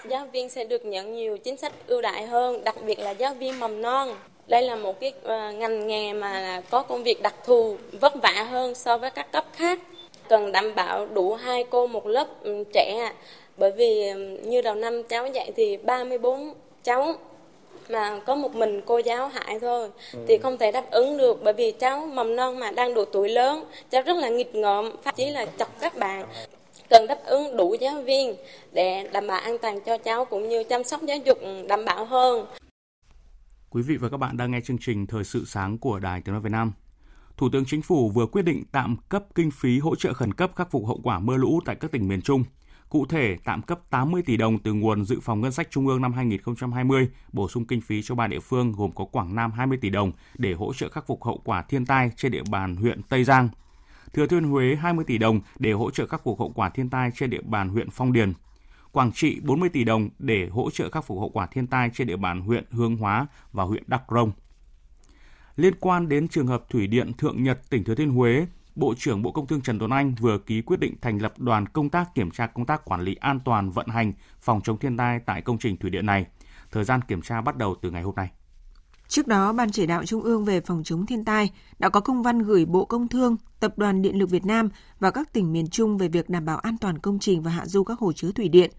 giáo 0.09 0.27
viên 0.27 0.49
sẽ 0.49 0.65
được 0.65 0.85
nhận 0.85 1.15
nhiều 1.15 1.39
chính 1.45 1.57
sách 1.57 1.73
ưu 1.87 2.03
đại 2.03 2.27
hơn, 2.27 2.65
đặc 2.65 2.77
biệt 2.87 2.99
là 2.99 3.11
giáo 3.11 3.35
viên 3.35 3.61
mầm 3.61 3.83
non. 3.83 4.09
Đây 4.47 4.63
là 4.63 4.77
một 4.77 5.01
cái 5.01 5.13
ờ, 5.23 5.53
ngành 5.53 5.87
nghề 5.87 6.13
mà 6.13 6.63
có 6.71 6.83
công 6.83 7.03
việc 7.03 7.23
đặc 7.23 7.35
thù, 7.45 7.77
vất 8.01 8.13
vả 8.23 8.47
hơn 8.51 8.75
so 8.75 8.99
với 8.99 9.11
các 9.11 9.33
cấp 9.33 9.45
khác. 9.53 9.81
Cần 10.29 10.53
đảm 10.53 10.75
bảo 10.75 11.07
đủ 11.07 11.35
hai 11.35 11.65
cô 11.71 11.87
một 11.87 12.07
lớp 12.07 12.29
ừ, 12.43 12.65
trẻ, 12.75 13.13
bởi 13.57 13.73
vì 13.77 14.09
ừ, 14.09 14.41
như 14.45 14.63
đầu 14.63 14.75
năm 14.75 15.03
cháu 15.03 15.27
dạy 15.27 15.53
thì 15.57 15.77
34 15.77 16.55
cháu 16.83 17.15
mà 17.93 18.21
có 18.27 18.35
một 18.35 18.55
mình 18.55 18.81
cô 18.87 18.99
giáo 18.99 19.29
hại 19.29 19.61
thôi 19.61 19.91
ừ. 20.13 20.19
thì 20.29 20.39
không 20.39 20.59
thể 20.59 20.73
đáp 20.73 20.91
ứng 20.91 21.19
được 21.19 21.41
bởi 21.45 21.53
vì 21.53 21.73
cháu 21.73 22.07
mầm 22.07 22.37
non 22.37 22.59
mà 22.59 22.71
đang 22.71 22.95
độ 22.95 23.05
tuổi 23.05 23.29
lớn 23.29 23.65
cháu 23.91 24.03
rất 24.03 24.17
là 24.17 24.29
nghịch 24.29 24.55
ngợm 24.55 24.97
phát 25.03 25.17
chỉ 25.17 25.31
là 25.31 25.47
chọc 25.59 25.81
các 25.81 25.99
bạn 25.99 26.27
cần 26.91 27.07
đáp 27.07 27.19
ứng 27.25 27.57
đủ 27.57 27.77
giáo 27.81 28.03
viên 28.03 28.35
để 28.73 29.11
đảm 29.13 29.27
bảo 29.27 29.41
an 29.41 29.57
toàn 29.63 29.81
cho 29.87 29.99
cháu 29.99 30.25
cũng 30.25 30.49
như 30.49 30.65
chăm 30.65 30.85
sóc 30.85 31.01
giáo 31.03 31.19
dục 31.25 31.39
đảm 31.69 31.85
bảo 31.85 32.05
hơn. 32.05 32.47
Quý 33.71 33.83
vị 33.83 33.97
và 33.97 34.09
các 34.09 34.17
bạn 34.17 34.37
đang 34.37 34.51
nghe 34.51 34.61
chương 34.61 34.79
trình 34.81 35.07
Thời 35.07 35.25
sự 35.25 35.45
sáng 35.47 35.79
của 35.79 35.99
Đài 35.99 36.21
Tiếng 36.21 36.33
nói 36.33 36.43
Việt 36.43 36.53
Nam. 36.53 36.73
Thủ 37.37 37.49
tướng 37.53 37.65
Chính 37.67 37.83
phủ 37.83 38.11
vừa 38.11 38.27
quyết 38.27 38.43
định 38.43 38.65
tạm 38.73 38.97
cấp 39.09 39.25
kinh 39.35 39.51
phí 39.51 39.79
hỗ 39.79 39.97
trợ 39.97 40.15
khẩn 40.15 40.35
cấp 40.35 40.53
khắc 40.57 40.71
phục 40.71 40.87
hậu 40.87 41.01
quả 41.03 41.19
mưa 41.19 41.37
lũ 41.37 41.61
tại 41.65 41.77
các 41.81 41.93
tỉnh 41.93 42.09
miền 42.09 42.23
Trung. 42.23 42.45
Cụ 42.91 43.07
thể, 43.07 43.37
tạm 43.45 43.63
cấp 43.63 43.81
80 43.91 44.23
tỷ 44.23 44.37
đồng 44.37 44.59
từ 44.59 44.73
nguồn 44.73 45.05
dự 45.05 45.21
phòng 45.21 45.41
ngân 45.41 45.53
sách 45.53 45.71
trung 45.71 45.87
ương 45.87 46.03
năm 46.03 46.13
2020, 46.13 47.09
bổ 47.33 47.49
sung 47.49 47.65
kinh 47.65 47.81
phí 47.81 48.03
cho 48.03 48.15
ba 48.15 48.27
địa 48.27 48.41
phương 48.41 48.73
gồm 48.73 48.93
có 48.93 49.05
Quảng 49.05 49.35
Nam 49.35 49.53
20 49.53 49.79
tỷ 49.81 49.91
đồng 49.91 50.13
để 50.39 50.53
hỗ 50.53 50.75
trợ 50.75 50.89
khắc 50.89 51.07
phục 51.07 51.25
hậu 51.25 51.41
quả 51.45 51.63
thiên 51.63 51.87
tai 51.87 52.11
trên 52.17 52.33
địa 52.33 52.43
bàn 52.51 52.77
huyện 52.77 53.03
Tây 53.03 53.25
Giang. 53.25 53.49
Thừa 54.13 54.27
Thiên 54.27 54.45
Huế 54.45 54.77
20 54.77 55.05
tỷ 55.05 55.19
đồng 55.19 55.41
để 55.59 55.73
hỗ 55.73 55.91
trợ 55.91 56.07
khắc 56.07 56.25
phục 56.25 56.39
hậu 56.39 56.53
quả 56.55 56.69
thiên 56.69 56.91
tai 56.91 57.11
trên 57.15 57.31
địa 57.31 57.43
bàn 57.43 57.69
huyện 57.69 57.91
Phong 57.91 58.13
Điền. 58.13 58.33
Quảng 58.93 59.13
Trị 59.13 59.41
40 59.43 59.69
tỷ 59.69 59.85
đồng 59.85 60.09
để 60.19 60.49
hỗ 60.49 60.71
trợ 60.71 60.91
khắc 60.91 61.05
phục 61.05 61.19
hậu 61.19 61.29
quả 61.29 61.47
thiên 61.47 61.67
tai 61.67 61.91
trên 61.95 62.07
địa 62.07 62.17
bàn 62.17 62.41
huyện 62.41 62.65
Hương 62.71 62.97
Hóa 62.97 63.27
và 63.53 63.65
huyện 63.65 63.83
Đắk 63.87 64.03
Rông. 64.09 64.33
Liên 65.57 65.75
quan 65.81 66.09
đến 66.09 66.29
trường 66.29 66.47
hợp 66.47 66.65
thủy 66.71 66.87
điện 66.87 67.13
Thượng 67.13 67.43
Nhật, 67.43 67.71
tỉnh 67.71 67.85
Thừa 67.85 67.95
Thiên 67.95 68.11
Huế, 68.11 68.47
Bộ 68.81 68.95
trưởng 68.95 69.23
Bộ 69.23 69.33
Công 69.33 69.47
Thương 69.47 69.61
Trần 69.61 69.79
Tuấn 69.79 69.91
Anh 69.91 70.15
vừa 70.21 70.39
ký 70.39 70.63
quyết 70.63 70.81
định 70.81 70.95
thành 71.01 71.23
lập 71.23 71.39
đoàn 71.39 71.67
công 71.69 71.89
tác 71.89 72.15
kiểm 72.15 72.31
tra 72.31 72.47
công 72.47 72.67
tác 72.67 72.85
quản 72.85 73.01
lý 73.01 73.15
an 73.15 73.41
toàn 73.45 73.71
vận 73.71 73.89
hành 73.89 74.13
phòng 74.41 74.61
chống 74.65 74.79
thiên 74.79 74.97
tai 74.97 75.21
tại 75.27 75.43
công 75.43 75.59
trình 75.59 75.77
thủy 75.77 75.91
điện 75.91 76.07
này. 76.07 76.27
Thời 76.73 76.85
gian 76.85 77.01
kiểm 77.09 77.23
tra 77.23 77.41
bắt 77.41 77.57
đầu 77.57 77.75
từ 77.83 77.91
ngày 77.91 78.03
hôm 78.03 78.15
nay. 78.15 78.31
Trước 79.09 79.27
đó, 79.27 79.53
Ban 79.53 79.71
chỉ 79.71 79.87
đạo 79.87 80.05
Trung 80.07 80.23
ương 80.23 80.45
về 80.45 80.61
phòng 80.61 80.83
chống 80.85 81.07
thiên 81.07 81.25
tai 81.25 81.51
đã 81.79 81.89
có 81.89 82.01
công 82.01 82.23
văn 82.23 82.39
gửi 82.39 82.65
Bộ 82.65 82.85
Công 82.85 83.09
Thương, 83.09 83.37
Tập 83.61 83.79
đoàn 83.79 84.03
Điện 84.03 84.19
lực 84.19 84.31
Việt 84.31 84.47
Nam 84.47 84.69
và 85.01 85.11
các 85.11 85.33
tỉnh 85.33 85.53
miền 85.53 85.67
Trung 85.69 85.99
về 85.99 86.09
việc 86.09 86.29
đảm 86.29 86.45
bảo 86.45 86.59
an 86.59 86.77
toàn 86.81 86.99
công 86.99 87.19
trình 87.19 87.43
và 87.43 87.51
hạ 87.51 87.67
du 87.67 87.85
các 87.85 87.99
hồ 87.99 88.13
chứa 88.13 88.33
thủy 88.33 88.49
điện. 88.49 88.71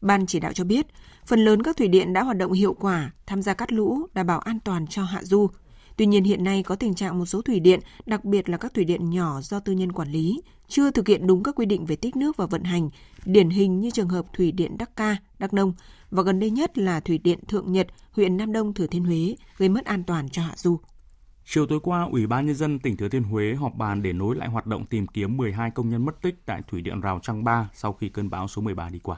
Ban 0.00 0.26
chỉ 0.26 0.40
đạo 0.40 0.52
cho 0.52 0.64
biết, 0.64 0.86
phần 1.26 1.44
lớn 1.44 1.62
các 1.62 1.76
thủy 1.76 1.88
điện 1.88 2.12
đã 2.12 2.22
hoạt 2.22 2.36
động 2.36 2.52
hiệu 2.52 2.74
quả, 2.80 3.10
tham 3.26 3.42
gia 3.42 3.54
cắt 3.54 3.72
lũ, 3.72 4.06
đảm 4.14 4.26
bảo 4.26 4.38
an 4.38 4.58
toàn 4.60 4.86
cho 4.86 5.04
hạ 5.04 5.22
du. 5.22 5.48
Tuy 5.96 6.06
nhiên 6.06 6.24
hiện 6.24 6.44
nay 6.44 6.62
có 6.62 6.74
tình 6.74 6.94
trạng 6.94 7.18
một 7.18 7.26
số 7.26 7.42
thủy 7.42 7.60
điện, 7.60 7.80
đặc 8.06 8.24
biệt 8.24 8.48
là 8.48 8.56
các 8.56 8.74
thủy 8.74 8.84
điện 8.84 9.10
nhỏ 9.10 9.40
do 9.40 9.60
tư 9.60 9.72
nhân 9.72 9.92
quản 9.92 10.08
lý, 10.08 10.42
chưa 10.68 10.90
thực 10.90 11.08
hiện 11.08 11.26
đúng 11.26 11.42
các 11.42 11.54
quy 11.54 11.66
định 11.66 11.86
về 11.86 11.96
tích 11.96 12.16
nước 12.16 12.36
và 12.36 12.46
vận 12.46 12.64
hành, 12.64 12.90
điển 13.24 13.50
hình 13.50 13.80
như 13.80 13.90
trường 13.90 14.08
hợp 14.08 14.26
thủy 14.32 14.52
điện 14.52 14.78
Đắc 14.78 14.96
Ca, 14.96 15.16
Đắk 15.38 15.54
Nông 15.54 15.72
và 16.10 16.22
gần 16.22 16.40
đây 16.40 16.50
nhất 16.50 16.78
là 16.78 17.00
thủy 17.00 17.18
điện 17.18 17.38
Thượng 17.48 17.72
Nhật, 17.72 17.86
huyện 18.12 18.36
Nam 18.36 18.52
Đông, 18.52 18.74
Thừa 18.74 18.86
Thiên 18.86 19.04
Huế, 19.04 19.36
gây 19.58 19.68
mất 19.68 19.84
an 19.84 20.04
toàn 20.04 20.28
cho 20.28 20.42
hạ 20.42 20.54
du. 20.56 20.80
Chiều 21.46 21.66
tối 21.66 21.80
qua, 21.80 22.02
Ủy 22.02 22.26
ban 22.26 22.46
Nhân 22.46 22.54
dân 22.54 22.78
tỉnh 22.78 22.96
Thừa 22.96 23.08
Thiên 23.08 23.22
Huế 23.22 23.54
họp 23.54 23.74
bàn 23.74 24.02
để 24.02 24.12
nối 24.12 24.36
lại 24.36 24.48
hoạt 24.48 24.66
động 24.66 24.86
tìm 24.86 25.06
kiếm 25.06 25.36
12 25.36 25.70
công 25.70 25.90
nhân 25.90 26.04
mất 26.04 26.22
tích 26.22 26.34
tại 26.46 26.62
Thủy 26.68 26.80
điện 26.80 27.00
Rào 27.00 27.20
Trăng 27.22 27.44
Ba 27.44 27.70
sau 27.74 27.92
khi 27.92 28.08
cơn 28.08 28.30
bão 28.30 28.48
số 28.48 28.62
13 28.62 28.88
đi 28.88 28.98
qua. 28.98 29.16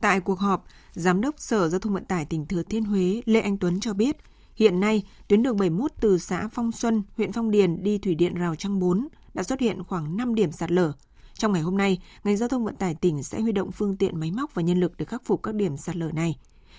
Tại 0.00 0.20
cuộc 0.20 0.38
họp, 0.38 0.66
Giám 0.92 1.20
đốc 1.20 1.34
Sở 1.38 1.68
Giao 1.68 1.80
thông 1.80 1.94
Vận 1.94 2.04
tải 2.04 2.24
tỉnh 2.24 2.46
Thừa 2.46 2.62
Thiên 2.62 2.84
Huế 2.84 3.22
Lê 3.24 3.40
Anh 3.40 3.58
Tuấn 3.58 3.80
cho 3.80 3.94
biết, 3.94 4.16
hiện 4.54 4.80
nay 4.80 5.02
tuyến 5.28 5.42
đường 5.42 5.56
71 5.56 5.92
từ 6.00 6.18
xã 6.18 6.48
Phong 6.52 6.72
Xuân, 6.72 7.02
huyện 7.16 7.32
Phong 7.32 7.50
Điền 7.50 7.82
đi 7.82 7.98
Thủy 7.98 8.14
điện 8.14 8.34
Rào 8.34 8.54
Trăng 8.54 8.78
4 8.78 9.08
đã 9.34 9.42
xuất 9.42 9.60
hiện 9.60 9.82
khoảng 9.84 10.16
5 10.16 10.34
điểm 10.34 10.52
sạt 10.52 10.70
lở. 10.70 10.92
Trong 11.34 11.52
ngày 11.52 11.62
hôm 11.62 11.76
nay, 11.76 11.98
ngành 12.24 12.36
giao 12.36 12.48
thông 12.48 12.64
vận 12.64 12.76
tải 12.76 12.94
tỉnh 12.94 13.22
sẽ 13.22 13.40
huy 13.40 13.52
động 13.52 13.72
phương 13.72 13.96
tiện 13.96 14.20
máy 14.20 14.30
móc 14.30 14.54
và 14.54 14.62
nhân 14.62 14.80
lực 14.80 14.92
để 14.96 15.04
khắc 15.04 15.22
phục 15.24 15.42
các 15.42 15.54
điểm 15.54 15.76
sạt 15.76 15.96
lở 15.96 16.10
này. 16.12 16.36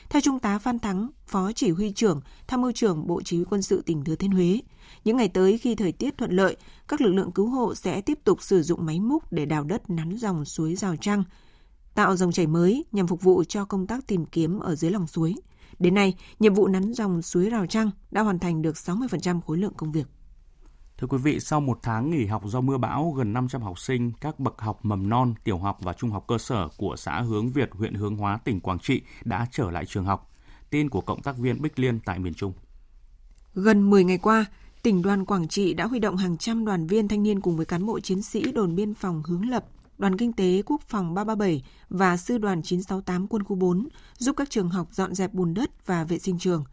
Theo 0.09 0.21
Trung 0.21 0.39
tá 0.39 0.59
Phan 0.59 0.79
Thắng, 0.79 1.09
Phó 1.25 1.51
Chỉ 1.51 1.71
huy 1.71 1.91
trưởng, 1.91 2.21
Tham 2.47 2.61
mưu 2.61 2.71
trưởng 2.71 3.07
Bộ 3.07 3.21
Chỉ 3.25 3.37
huy 3.37 3.45
quân 3.49 3.61
sự 3.61 3.81
tỉnh 3.85 4.03
Thừa 4.03 4.15
Thiên 4.15 4.31
Huế, 4.31 4.59
những 5.03 5.17
ngày 5.17 5.27
tới 5.27 5.57
khi 5.57 5.75
thời 5.75 5.91
tiết 5.91 6.17
thuận 6.17 6.31
lợi, 6.31 6.57
các 6.87 7.01
lực 7.01 7.11
lượng 7.11 7.31
cứu 7.31 7.47
hộ 7.47 7.75
sẽ 7.75 8.01
tiếp 8.01 8.19
tục 8.23 8.43
sử 8.43 8.63
dụng 8.63 8.85
máy 8.85 8.99
múc 8.99 9.31
để 9.31 9.45
đào 9.45 9.63
đất 9.63 9.89
nắn 9.89 10.17
dòng 10.17 10.45
suối 10.45 10.75
Rào 10.75 10.95
Trăng, 10.95 11.23
tạo 11.95 12.15
dòng 12.15 12.31
chảy 12.31 12.47
mới 12.47 12.85
nhằm 12.91 13.07
phục 13.07 13.21
vụ 13.21 13.43
cho 13.43 13.65
công 13.65 13.87
tác 13.87 14.07
tìm 14.07 14.25
kiếm 14.25 14.59
ở 14.59 14.75
dưới 14.75 14.91
lòng 14.91 15.07
suối. 15.07 15.35
Đến 15.83 15.93
nay, 15.93 16.13
nhiệm 16.39 16.53
vụ 16.53 16.67
nắn 16.67 16.93
dòng 16.93 17.21
suối 17.21 17.49
Rào 17.49 17.65
Trăng 17.65 17.91
đã 18.11 18.21
hoàn 18.21 18.39
thành 18.39 18.61
được 18.61 18.75
60% 18.75 19.41
khối 19.41 19.57
lượng 19.57 19.73
công 19.77 19.91
việc. 19.91 20.07
Thưa 20.97 21.07
quý 21.07 21.17
vị, 21.17 21.39
sau 21.39 21.61
một 21.61 21.79
tháng 21.83 22.09
nghỉ 22.09 22.25
học 22.25 22.43
do 22.45 22.61
mưa 22.61 22.77
bão, 22.77 23.11
gần 23.11 23.33
500 23.33 23.61
học 23.61 23.79
sinh 23.79 24.11
các 24.21 24.39
bậc 24.39 24.61
học 24.61 24.79
mầm 24.85 25.09
non, 25.09 25.33
tiểu 25.43 25.57
học 25.57 25.77
và 25.81 25.93
trung 25.93 26.11
học 26.11 26.25
cơ 26.27 26.37
sở 26.37 26.67
của 26.77 26.95
xã 26.95 27.21
Hướng 27.21 27.49
Việt, 27.49 27.69
huyện 27.71 27.93
Hướng 27.93 28.15
Hóa, 28.15 28.39
tỉnh 28.43 28.59
Quảng 28.59 28.79
Trị 28.79 29.01
đã 29.23 29.47
trở 29.51 29.71
lại 29.71 29.85
trường 29.85 30.05
học. 30.05 30.31
Tin 30.69 30.89
của 30.89 31.01
cộng 31.01 31.21
tác 31.21 31.37
viên 31.37 31.61
Bích 31.61 31.79
Liên 31.79 31.99
tại 31.99 32.19
miền 32.19 32.33
Trung. 32.33 32.53
Gần 33.53 33.89
10 33.89 34.03
ngày 34.03 34.17
qua, 34.17 34.45
tỉnh 34.83 35.01
đoàn 35.01 35.25
Quảng 35.25 35.47
Trị 35.47 35.73
đã 35.73 35.85
huy 35.85 35.99
động 35.99 36.17
hàng 36.17 36.37
trăm 36.37 36.65
đoàn 36.65 36.87
viên 36.87 37.07
thanh 37.07 37.23
niên 37.23 37.41
cùng 37.41 37.57
với 37.57 37.65
cán 37.65 37.85
bộ 37.85 37.99
chiến 37.99 38.21
sĩ 38.21 38.51
đồn 38.51 38.75
biên 38.75 38.93
phòng 38.93 39.23
Hướng 39.25 39.49
Lập, 39.49 39.65
đoàn 40.03 40.17
kinh 40.17 40.33
tế 40.33 40.61
quốc 40.65 40.81
phòng 40.87 41.13
337 41.13 41.63
và 41.89 42.17
sư 42.17 42.37
đoàn 42.37 42.61
968 42.61 43.27
quân 43.27 43.43
khu 43.43 43.55
4 43.55 43.87
giúp 44.17 44.35
các 44.37 44.49
trường 44.49 44.69
học 44.69 44.87
dọn 44.91 45.15
dẹp 45.15 45.33
bùn 45.33 45.53
đất 45.53 45.85
và 45.85 46.03
vệ 46.03 46.19
sinh 46.19 46.39
trường. 46.39 46.63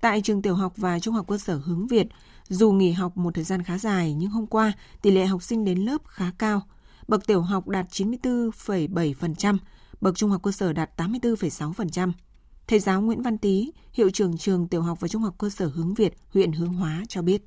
Tại 0.00 0.20
trường 0.20 0.42
tiểu 0.42 0.54
học 0.54 0.72
và 0.76 1.00
trung 1.00 1.14
học 1.14 1.26
cơ 1.28 1.38
sở 1.38 1.60
Hướng 1.64 1.86
Việt, 1.86 2.06
dù 2.48 2.72
nghỉ 2.72 2.92
học 2.92 3.16
một 3.16 3.34
thời 3.34 3.44
gian 3.44 3.62
khá 3.62 3.78
dài 3.78 4.14
nhưng 4.14 4.30
hôm 4.30 4.46
qua 4.46 4.72
tỷ 5.02 5.10
lệ 5.10 5.26
học 5.26 5.42
sinh 5.42 5.64
đến 5.64 5.78
lớp 5.78 5.98
khá 6.06 6.30
cao. 6.38 6.62
Bậc 7.08 7.26
tiểu 7.26 7.40
học 7.42 7.68
đạt 7.68 7.86
94,7%, 7.90 9.58
bậc 10.00 10.16
trung 10.16 10.30
học 10.30 10.42
cơ 10.42 10.52
sở 10.52 10.72
đạt 10.72 10.90
84,6%. 11.00 12.12
Thầy 12.66 12.78
giáo 12.78 13.02
Nguyễn 13.02 13.22
Văn 13.22 13.38
Tý, 13.38 13.72
hiệu 13.92 14.10
trưởng 14.10 14.38
trường 14.38 14.68
tiểu 14.68 14.82
học 14.82 15.00
và 15.00 15.08
trung 15.08 15.22
học 15.22 15.34
cơ 15.38 15.50
sở 15.50 15.70
Hướng 15.74 15.94
Việt, 15.94 16.14
huyện 16.32 16.52
Hướng 16.52 16.72
Hóa 16.72 17.02
cho 17.08 17.22
biết. 17.22 17.42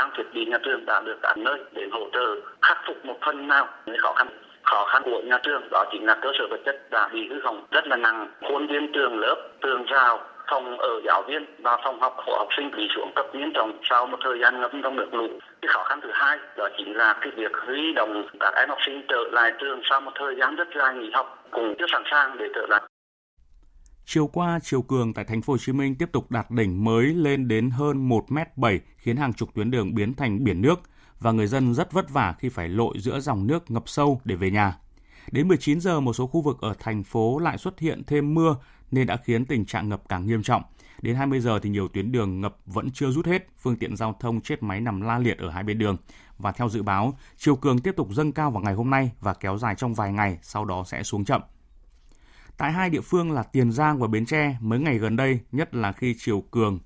Trang 0.00 0.10
thiết 0.16 0.34
bị, 0.34 0.44
nhà 0.44 0.58
trường 0.62 0.86
đã 0.86 1.00
được 1.00 1.18
các 1.22 1.38
nơi 1.38 1.58
để 1.72 1.82
hỗ 1.92 2.08
trợ 2.12 2.36
khắc 2.62 2.78
phục 2.86 3.04
một 3.04 3.18
phần 3.26 3.48
nào 3.48 3.68
những 3.86 3.96
khó 3.98 4.12
khăn 4.12 4.28
khó 4.62 4.84
khăn 4.84 5.02
của 5.04 5.22
nhà 5.24 5.38
trường 5.42 5.62
đó 5.70 5.84
chính 5.92 6.06
là 6.06 6.14
cơ 6.22 6.28
sở 6.38 6.46
vật 6.50 6.60
chất 6.64 6.90
đã 6.90 7.08
bị 7.12 7.28
hư 7.28 7.40
hỏng 7.40 7.66
rất 7.70 7.86
là 7.86 7.96
nặng 7.96 8.28
khuôn 8.48 8.66
viên 8.66 8.92
trường 8.92 9.18
lớp, 9.18 9.36
tường 9.60 9.84
rào, 9.84 10.20
phòng 10.50 10.78
ở 10.78 11.00
giáo 11.04 11.22
viên 11.22 11.44
và 11.58 11.76
phòng 11.84 12.00
học 12.00 12.16
của 12.26 12.36
học 12.38 12.48
sinh 12.56 12.70
bị 12.76 12.88
xuống 12.94 13.12
cấp 13.16 13.26
nghiêm 13.34 13.52
trọng 13.54 13.72
sau 13.82 14.06
một 14.06 14.18
thời 14.24 14.38
gian 14.38 14.60
ngập 14.60 14.70
trong 14.82 14.96
nước 14.96 15.14
lũ. 15.14 15.28
Cái 15.62 15.68
khó 15.68 15.82
khăn 15.82 16.00
thứ 16.02 16.08
hai, 16.12 16.38
đó 16.56 16.68
chính 16.78 16.96
là 16.96 17.18
cái 17.20 17.30
việc 17.36 17.52
huy 17.66 17.92
động 17.92 18.26
các 18.40 18.54
em 18.54 18.68
học 18.68 18.78
sinh 18.86 19.02
trở 19.08 19.24
lại 19.32 19.52
trường 19.58 19.80
sau 19.90 20.00
một 20.00 20.12
thời 20.14 20.34
gian 20.36 20.56
rất 20.56 20.68
dài 20.74 20.94
nghỉ 20.94 21.10
học, 21.10 21.44
cũng 21.50 21.74
chưa 21.78 21.86
sẵn 21.92 22.02
sàng 22.10 22.36
để 22.38 22.48
trở 22.54 22.66
lại. 22.68 22.80
Chiều 24.12 24.26
qua, 24.26 24.58
chiều 24.62 24.82
cường 24.82 25.12
tại 25.12 25.24
thành 25.24 25.42
phố 25.42 25.52
Hồ 25.52 25.58
Chí 25.58 25.72
Minh 25.72 25.94
tiếp 25.94 26.08
tục 26.12 26.30
đạt 26.30 26.50
đỉnh 26.50 26.84
mới 26.84 27.06
lên 27.06 27.48
đến 27.48 27.70
hơn 27.70 28.08
1m7 28.08 28.78
khiến 28.98 29.16
hàng 29.16 29.32
chục 29.32 29.54
tuyến 29.54 29.70
đường 29.70 29.94
biến 29.94 30.14
thành 30.14 30.44
biển 30.44 30.62
nước 30.62 30.80
và 31.20 31.32
người 31.32 31.46
dân 31.46 31.74
rất 31.74 31.92
vất 31.92 32.10
vả 32.10 32.34
khi 32.38 32.48
phải 32.48 32.68
lội 32.68 32.98
giữa 32.98 33.20
dòng 33.20 33.46
nước 33.46 33.70
ngập 33.70 33.88
sâu 33.88 34.20
để 34.24 34.36
về 34.36 34.50
nhà. 34.50 34.78
Đến 35.32 35.48
19 35.48 35.80
giờ, 35.80 36.00
một 36.00 36.12
số 36.12 36.26
khu 36.26 36.40
vực 36.40 36.58
ở 36.60 36.74
thành 36.78 37.02
phố 37.02 37.38
lại 37.38 37.58
xuất 37.58 37.78
hiện 37.78 38.02
thêm 38.06 38.34
mưa 38.34 38.56
nên 38.90 39.06
đã 39.06 39.16
khiến 39.16 39.44
tình 39.44 39.64
trạng 39.64 39.88
ngập 39.88 40.02
càng 40.08 40.26
nghiêm 40.26 40.42
trọng. 40.42 40.62
Đến 41.02 41.16
20 41.16 41.40
giờ 41.40 41.58
thì 41.58 41.70
nhiều 41.70 41.88
tuyến 41.88 42.12
đường 42.12 42.40
ngập 42.40 42.56
vẫn 42.66 42.90
chưa 42.90 43.10
rút 43.10 43.26
hết, 43.26 43.48
phương 43.58 43.76
tiện 43.76 43.96
giao 43.96 44.16
thông 44.20 44.40
chết 44.40 44.62
máy 44.62 44.80
nằm 44.80 45.00
la 45.00 45.18
liệt 45.18 45.38
ở 45.38 45.50
hai 45.50 45.62
bên 45.62 45.78
đường. 45.78 45.96
Và 46.38 46.52
theo 46.52 46.68
dự 46.68 46.82
báo, 46.82 47.18
chiều 47.36 47.56
cường 47.56 47.78
tiếp 47.78 47.94
tục 47.96 48.08
dâng 48.12 48.32
cao 48.32 48.50
vào 48.50 48.62
ngày 48.62 48.74
hôm 48.74 48.90
nay 48.90 49.10
và 49.20 49.34
kéo 49.34 49.58
dài 49.58 49.74
trong 49.74 49.94
vài 49.94 50.12
ngày, 50.12 50.38
sau 50.42 50.64
đó 50.64 50.84
sẽ 50.86 51.02
xuống 51.02 51.24
chậm. 51.24 51.42
Tại 52.60 52.72
hai 52.72 52.90
địa 52.90 53.00
phương 53.00 53.32
là 53.32 53.42
Tiền 53.42 53.72
Giang 53.72 53.98
và 53.98 54.06
Bến 54.06 54.26
Tre, 54.26 54.56
mấy 54.60 54.78
ngày 54.78 54.98
gần 54.98 55.16
đây, 55.16 55.40
nhất 55.52 55.74
là 55.74 55.92
khi 55.92 56.14
chiều 56.18 56.40
cường 56.50 56.78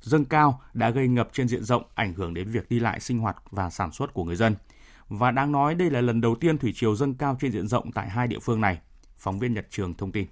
dâng 0.00 0.24
cao 0.24 0.60
đã 0.74 0.90
gây 0.90 1.08
ngập 1.08 1.28
trên 1.32 1.48
diện 1.48 1.64
rộng, 1.64 1.82
ảnh 1.94 2.14
hưởng 2.14 2.34
đến 2.34 2.48
việc 2.48 2.68
đi 2.68 2.80
lại 2.80 3.00
sinh 3.00 3.18
hoạt 3.18 3.36
và 3.50 3.70
sản 3.70 3.92
xuất 3.92 4.14
của 4.14 4.24
người 4.24 4.36
dân. 4.36 4.54
Và 5.08 5.30
đáng 5.30 5.52
nói 5.52 5.74
đây 5.74 5.90
là 5.90 6.00
lần 6.00 6.20
đầu 6.20 6.34
tiên 6.34 6.58
thủy 6.58 6.72
chiều 6.74 6.96
dâng 6.96 7.14
cao 7.14 7.36
trên 7.40 7.52
diện 7.52 7.68
rộng 7.68 7.92
tại 7.92 8.08
hai 8.08 8.26
địa 8.26 8.38
phương 8.38 8.60
này. 8.60 8.80
Phóng 9.16 9.38
viên 9.38 9.54
Nhật 9.54 9.66
Trường 9.70 9.94
thông 9.94 10.12
tin. 10.12 10.26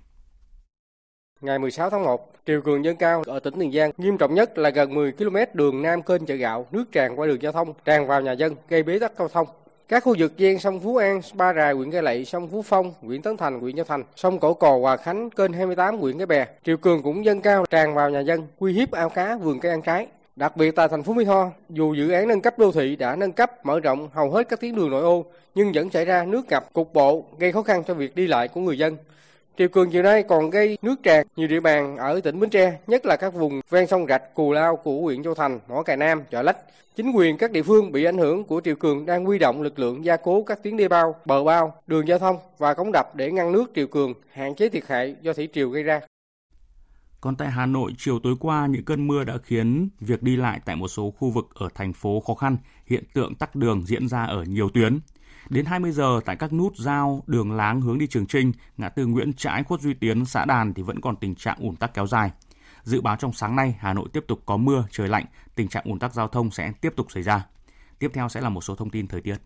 Ngày 1.40 1.58
16 1.58 1.90
tháng 1.90 2.04
1, 2.04 2.32
triều 2.46 2.62
cường 2.62 2.84
dâng 2.84 2.96
cao 2.96 3.22
ở 3.26 3.40
tỉnh 3.40 3.54
Tiền 3.60 3.72
Giang, 3.72 3.90
nghiêm 3.96 4.18
trọng 4.18 4.34
nhất 4.34 4.58
là 4.58 4.70
gần 4.70 4.94
10 4.94 5.12
km 5.12 5.36
đường 5.54 5.82
Nam 5.82 6.02
kênh 6.02 6.26
chợ 6.26 6.34
gạo, 6.34 6.66
nước 6.70 6.84
tràn 6.92 7.16
qua 7.16 7.26
đường 7.26 7.42
giao 7.42 7.52
thông, 7.52 7.72
tràn 7.84 8.06
vào 8.06 8.20
nhà 8.20 8.32
dân, 8.32 8.54
gây 8.68 8.82
bế 8.82 8.98
tắc 8.98 9.12
giao 9.18 9.28
thông. 9.28 9.48
Các 9.92 10.04
khu 10.04 10.14
vực 10.18 10.32
ven 10.38 10.58
sông 10.58 10.80
Phú 10.80 10.96
An, 10.96 11.20
Ba 11.34 11.54
Rài, 11.54 11.72
huyện 11.72 11.90
Cai 11.90 12.02
Lậy, 12.02 12.24
sông 12.24 12.48
Phú 12.48 12.62
Phong, 12.62 12.92
huyện 13.02 13.22
Tấn 13.22 13.36
Thành, 13.36 13.60
huyện 13.60 13.76
Châu 13.76 13.84
Thành, 13.84 14.04
sông 14.16 14.38
Cổ 14.38 14.54
Cò, 14.54 14.78
Hòa 14.78 14.96
Khánh, 14.96 15.30
kênh 15.30 15.52
28, 15.52 15.98
huyện 15.98 16.18
Cái 16.18 16.26
Bè. 16.26 16.46
Triều 16.64 16.76
cường 16.76 17.02
cũng 17.02 17.24
dâng 17.24 17.40
cao 17.40 17.64
tràn 17.70 17.94
vào 17.94 18.10
nhà 18.10 18.20
dân, 18.20 18.46
uy 18.58 18.72
hiếp 18.72 18.90
ao 18.90 19.08
cá, 19.08 19.36
vườn 19.36 19.60
cây 19.60 19.70
ăn 19.70 19.82
trái. 19.82 20.06
Đặc 20.36 20.56
biệt 20.56 20.76
tại 20.76 20.88
thành 20.88 21.02
phố 21.02 21.12
Mỹ 21.12 21.24
Tho, 21.24 21.50
dù 21.68 21.94
dự 21.94 22.10
án 22.10 22.28
nâng 22.28 22.40
cấp 22.40 22.58
đô 22.58 22.72
thị 22.72 22.96
đã 22.96 23.16
nâng 23.16 23.32
cấp 23.32 23.66
mở 23.66 23.80
rộng 23.80 24.08
hầu 24.12 24.30
hết 24.30 24.48
các 24.48 24.60
tuyến 24.60 24.74
đường 24.74 24.90
nội 24.90 25.02
ô, 25.02 25.24
nhưng 25.54 25.72
vẫn 25.74 25.90
xảy 25.90 26.04
ra 26.04 26.24
nước 26.24 26.42
ngập 26.50 26.72
cục 26.72 26.94
bộ, 26.94 27.24
gây 27.38 27.52
khó 27.52 27.62
khăn 27.62 27.84
cho 27.84 27.94
việc 27.94 28.14
đi 28.14 28.26
lại 28.26 28.48
của 28.48 28.60
người 28.60 28.78
dân. 28.78 28.96
Triều 29.58 29.68
cường 29.68 29.90
chiều 29.90 30.02
nay 30.02 30.22
còn 30.22 30.50
gây 30.50 30.78
nước 30.82 31.02
tràn 31.02 31.26
nhiều 31.36 31.48
địa 31.48 31.60
bàn 31.60 31.96
ở 31.96 32.20
tỉnh 32.20 32.40
Bến 32.40 32.50
Tre, 32.50 32.78
nhất 32.86 33.06
là 33.06 33.16
các 33.16 33.34
vùng 33.34 33.60
ven 33.70 33.86
sông 33.86 34.06
Rạch, 34.08 34.34
Cù 34.34 34.52
Lao 34.52 34.76
của 34.76 35.00
huyện 35.00 35.22
Châu 35.22 35.34
Thành, 35.34 35.60
Mỏ 35.68 35.82
Cày 35.82 35.96
Nam, 35.96 36.22
Chợ 36.30 36.42
Lách. 36.42 36.56
Chính 36.96 37.12
quyền 37.12 37.38
các 37.38 37.52
địa 37.52 37.62
phương 37.62 37.92
bị 37.92 38.04
ảnh 38.04 38.18
hưởng 38.18 38.44
của 38.44 38.60
triều 38.64 38.76
cường 38.76 39.06
đang 39.06 39.24
huy 39.24 39.38
động 39.38 39.62
lực 39.62 39.78
lượng 39.78 40.04
gia 40.04 40.16
cố 40.16 40.42
các 40.42 40.62
tuyến 40.62 40.76
đê 40.76 40.88
bao, 40.88 41.14
bờ 41.24 41.44
bao, 41.44 41.74
đường 41.86 42.08
giao 42.08 42.18
thông 42.18 42.36
và 42.58 42.74
cống 42.74 42.92
đập 42.92 43.14
để 43.14 43.32
ngăn 43.32 43.52
nước 43.52 43.70
triều 43.74 43.86
cường, 43.86 44.14
hạn 44.32 44.54
chế 44.54 44.68
thiệt 44.68 44.82
hại 44.86 45.16
do 45.22 45.32
thủy 45.32 45.48
triều 45.52 45.70
gây 45.70 45.82
ra. 45.82 46.00
Còn 47.20 47.36
tại 47.36 47.50
Hà 47.50 47.66
Nội, 47.66 47.92
chiều 47.98 48.18
tối 48.22 48.34
qua, 48.40 48.66
những 48.66 48.84
cơn 48.84 49.06
mưa 49.06 49.24
đã 49.24 49.34
khiến 49.42 49.88
việc 50.00 50.22
đi 50.22 50.36
lại 50.36 50.60
tại 50.64 50.76
một 50.76 50.88
số 50.88 51.12
khu 51.18 51.30
vực 51.30 51.46
ở 51.54 51.68
thành 51.74 51.92
phố 51.92 52.20
khó 52.20 52.34
khăn, 52.34 52.56
hiện 52.86 53.04
tượng 53.14 53.34
tắc 53.34 53.54
đường 53.54 53.82
diễn 53.86 54.08
ra 54.08 54.24
ở 54.24 54.44
nhiều 54.44 54.68
tuyến. 54.74 55.00
Đến 55.52 55.64
20 55.64 55.92
giờ 55.92 56.20
tại 56.24 56.36
các 56.36 56.52
nút 56.52 56.76
giao 56.76 57.22
đường 57.26 57.52
láng 57.52 57.80
hướng 57.80 57.98
đi 57.98 58.06
Trường 58.06 58.26
Trinh, 58.26 58.52
ngã 58.76 58.88
tư 58.88 59.06
Nguyễn 59.06 59.32
Trãi, 59.32 59.62
Khuất 59.62 59.80
Duy 59.80 59.94
Tiến, 59.94 60.24
xã 60.24 60.44
Đàn 60.44 60.74
thì 60.74 60.82
vẫn 60.82 61.00
còn 61.00 61.16
tình 61.16 61.34
trạng 61.34 61.58
ủn 61.60 61.76
tắc 61.76 61.94
kéo 61.94 62.06
dài. 62.06 62.30
Dự 62.82 63.00
báo 63.00 63.16
trong 63.16 63.32
sáng 63.32 63.56
nay, 63.56 63.74
Hà 63.78 63.92
Nội 63.92 64.08
tiếp 64.12 64.24
tục 64.28 64.42
có 64.46 64.56
mưa, 64.56 64.84
trời 64.90 65.08
lạnh, 65.08 65.24
tình 65.54 65.68
trạng 65.68 65.84
ủn 65.84 65.98
tắc 65.98 66.14
giao 66.14 66.28
thông 66.28 66.50
sẽ 66.50 66.72
tiếp 66.80 66.92
tục 66.96 67.06
xảy 67.10 67.22
ra. 67.22 67.46
Tiếp 67.98 68.10
theo 68.14 68.28
sẽ 68.28 68.40
là 68.40 68.48
một 68.48 68.60
số 68.60 68.74
thông 68.74 68.90
tin 68.90 69.06
thời 69.06 69.20
tiết. 69.20 69.36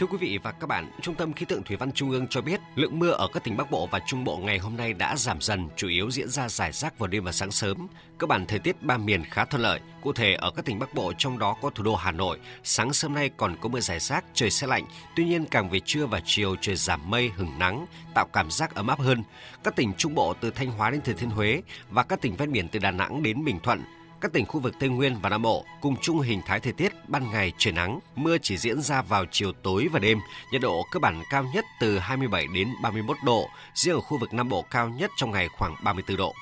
Thưa 0.00 0.06
quý 0.06 0.18
vị 0.18 0.38
và 0.42 0.52
các 0.52 0.66
bạn, 0.66 0.90
Trung 1.00 1.14
tâm 1.14 1.32
Khí 1.32 1.46
tượng 1.46 1.62
Thủy 1.62 1.76
văn 1.76 1.92
Trung 1.92 2.10
ương 2.10 2.26
cho 2.28 2.40
biết 2.40 2.60
lượng 2.74 2.98
mưa 2.98 3.10
ở 3.10 3.28
các 3.32 3.44
tỉnh 3.44 3.56
Bắc 3.56 3.70
Bộ 3.70 3.88
và 3.90 4.00
Trung 4.06 4.24
Bộ 4.24 4.36
ngày 4.36 4.58
hôm 4.58 4.76
nay 4.76 4.92
đã 4.92 5.16
giảm 5.16 5.40
dần, 5.40 5.68
chủ 5.76 5.88
yếu 5.88 6.10
diễn 6.10 6.28
ra 6.28 6.48
rải 6.48 6.72
rác 6.72 6.98
vào 6.98 7.06
đêm 7.06 7.24
và 7.24 7.32
sáng 7.32 7.50
sớm. 7.50 7.86
Cơ 8.18 8.26
bản 8.26 8.46
thời 8.46 8.58
tiết 8.58 8.82
ba 8.82 8.96
miền 8.96 9.24
khá 9.24 9.44
thuận 9.44 9.62
lợi. 9.62 9.80
Cụ 10.02 10.12
thể 10.12 10.34
ở 10.34 10.50
các 10.50 10.64
tỉnh 10.64 10.78
Bắc 10.78 10.94
Bộ 10.94 11.12
trong 11.18 11.38
đó 11.38 11.56
có 11.62 11.70
thủ 11.70 11.84
đô 11.84 11.94
Hà 11.94 12.12
Nội, 12.12 12.38
sáng 12.64 12.92
sớm 12.92 13.14
nay 13.14 13.30
còn 13.36 13.56
có 13.60 13.68
mưa 13.68 13.80
rải 13.80 13.98
rác, 13.98 14.24
trời 14.34 14.50
sẽ 14.50 14.66
lạnh. 14.66 14.84
Tuy 15.16 15.24
nhiên 15.24 15.44
càng 15.44 15.70
về 15.70 15.80
trưa 15.80 16.06
và 16.06 16.20
chiều 16.24 16.56
trời 16.60 16.76
giảm 16.76 17.10
mây, 17.10 17.30
hứng 17.36 17.58
nắng, 17.58 17.86
tạo 18.14 18.26
cảm 18.32 18.50
giác 18.50 18.74
ấm 18.74 18.86
áp 18.86 19.00
hơn. 19.00 19.22
Các 19.64 19.76
tỉnh 19.76 19.92
Trung 19.94 20.14
Bộ 20.14 20.34
từ 20.40 20.50
Thanh 20.50 20.70
Hóa 20.70 20.90
đến 20.90 21.00
Thừa 21.00 21.12
Thiên 21.12 21.30
Huế 21.30 21.62
và 21.90 22.02
các 22.02 22.20
tỉnh 22.20 22.36
ven 22.36 22.52
biển 22.52 22.68
từ 22.68 22.78
Đà 22.78 22.90
Nẵng 22.90 23.22
đến 23.22 23.44
Bình 23.44 23.60
Thuận 23.60 23.82
các 24.20 24.32
tỉnh 24.32 24.46
khu 24.46 24.60
vực 24.60 24.74
Tây 24.80 24.88
Nguyên 24.88 25.16
và 25.22 25.28
Nam 25.28 25.42
Bộ 25.42 25.64
cùng 25.80 25.96
chung 26.00 26.20
hình 26.20 26.40
thái 26.46 26.60
thời 26.60 26.72
tiết 26.72 26.92
ban 27.08 27.30
ngày 27.30 27.52
trời 27.58 27.72
nắng, 27.72 28.00
mưa 28.16 28.38
chỉ 28.42 28.56
diễn 28.56 28.82
ra 28.82 29.02
vào 29.02 29.24
chiều 29.30 29.52
tối 29.62 29.88
và 29.92 29.98
đêm, 29.98 30.18
nhiệt 30.52 30.62
độ 30.62 30.82
cơ 30.92 31.00
bản 31.00 31.22
cao 31.30 31.44
nhất 31.54 31.64
từ 31.80 31.98
27 31.98 32.46
đến 32.54 32.68
31 32.82 33.16
độ, 33.24 33.48
riêng 33.74 33.94
ở 33.94 34.00
khu 34.00 34.18
vực 34.18 34.32
Nam 34.32 34.48
Bộ 34.48 34.64
cao 34.70 34.88
nhất 34.88 35.10
trong 35.16 35.30
ngày 35.30 35.48
khoảng 35.58 35.74
34 35.84 36.16
độ. 36.16 36.32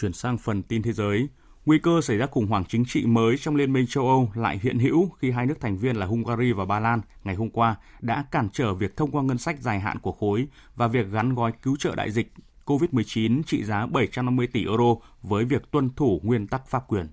Chuyển 0.00 0.12
sang 0.12 0.38
phần 0.38 0.62
tin 0.62 0.82
thế 0.82 0.92
giới, 0.92 1.28
nguy 1.66 1.78
cơ 1.78 2.00
xảy 2.00 2.16
ra 2.16 2.26
khủng 2.26 2.46
hoảng 2.46 2.64
chính 2.64 2.84
trị 2.84 3.06
mới 3.06 3.36
trong 3.36 3.56
Liên 3.56 3.72
minh 3.72 3.86
châu 3.86 4.08
Âu 4.08 4.30
lại 4.34 4.60
hiện 4.62 4.78
hữu 4.78 5.10
khi 5.18 5.30
hai 5.30 5.46
nước 5.46 5.60
thành 5.60 5.76
viên 5.76 5.96
là 5.96 6.06
Hungary 6.06 6.52
và 6.52 6.64
Ba 6.64 6.80
Lan 6.80 7.00
ngày 7.24 7.34
hôm 7.34 7.50
qua 7.50 7.76
đã 8.00 8.24
cản 8.30 8.48
trở 8.52 8.74
việc 8.74 8.96
thông 8.96 9.10
qua 9.10 9.22
ngân 9.22 9.38
sách 9.38 9.60
dài 9.60 9.80
hạn 9.80 9.98
của 9.98 10.12
khối 10.12 10.46
và 10.76 10.86
việc 10.86 11.06
gắn 11.12 11.34
gói 11.34 11.52
cứu 11.62 11.76
trợ 11.76 11.94
đại 11.94 12.10
dịch 12.10 12.32
COVID-19 12.70 13.42
trị 13.42 13.64
giá 13.64 13.86
750 13.86 14.46
tỷ 14.46 14.64
euro 14.64 14.94
với 15.22 15.44
việc 15.44 15.70
tuân 15.70 15.90
thủ 15.96 16.20
nguyên 16.22 16.46
tắc 16.46 16.68
pháp 16.68 16.84
quyền. 16.88 17.06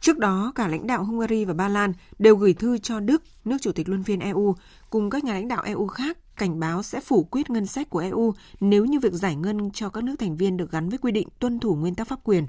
Trước 0.00 0.18
đó, 0.18 0.52
cả 0.54 0.68
lãnh 0.68 0.86
đạo 0.86 1.04
Hungary 1.04 1.44
và 1.44 1.54
Ba 1.54 1.68
Lan 1.68 1.92
đều 2.18 2.36
gửi 2.36 2.54
thư 2.54 2.78
cho 2.78 3.00
Đức, 3.00 3.22
nước 3.44 3.56
chủ 3.60 3.72
tịch 3.72 3.88
luân 3.88 4.02
phiên 4.02 4.20
EU, 4.20 4.54
cùng 4.90 5.10
các 5.10 5.24
nhà 5.24 5.32
lãnh 5.32 5.48
đạo 5.48 5.62
EU 5.62 5.86
khác 5.86 6.36
cảnh 6.36 6.60
báo 6.60 6.82
sẽ 6.82 7.00
phủ 7.00 7.24
quyết 7.30 7.50
ngân 7.50 7.66
sách 7.66 7.90
của 7.90 7.98
EU 7.98 8.34
nếu 8.60 8.84
như 8.84 8.98
việc 9.00 9.12
giải 9.12 9.36
ngân 9.36 9.70
cho 9.70 9.88
các 9.88 10.04
nước 10.04 10.14
thành 10.18 10.36
viên 10.36 10.56
được 10.56 10.70
gắn 10.70 10.88
với 10.88 10.98
quy 10.98 11.12
định 11.12 11.28
tuân 11.38 11.60
thủ 11.60 11.74
nguyên 11.74 11.94
tắc 11.94 12.08
pháp 12.08 12.18
quyền. 12.24 12.46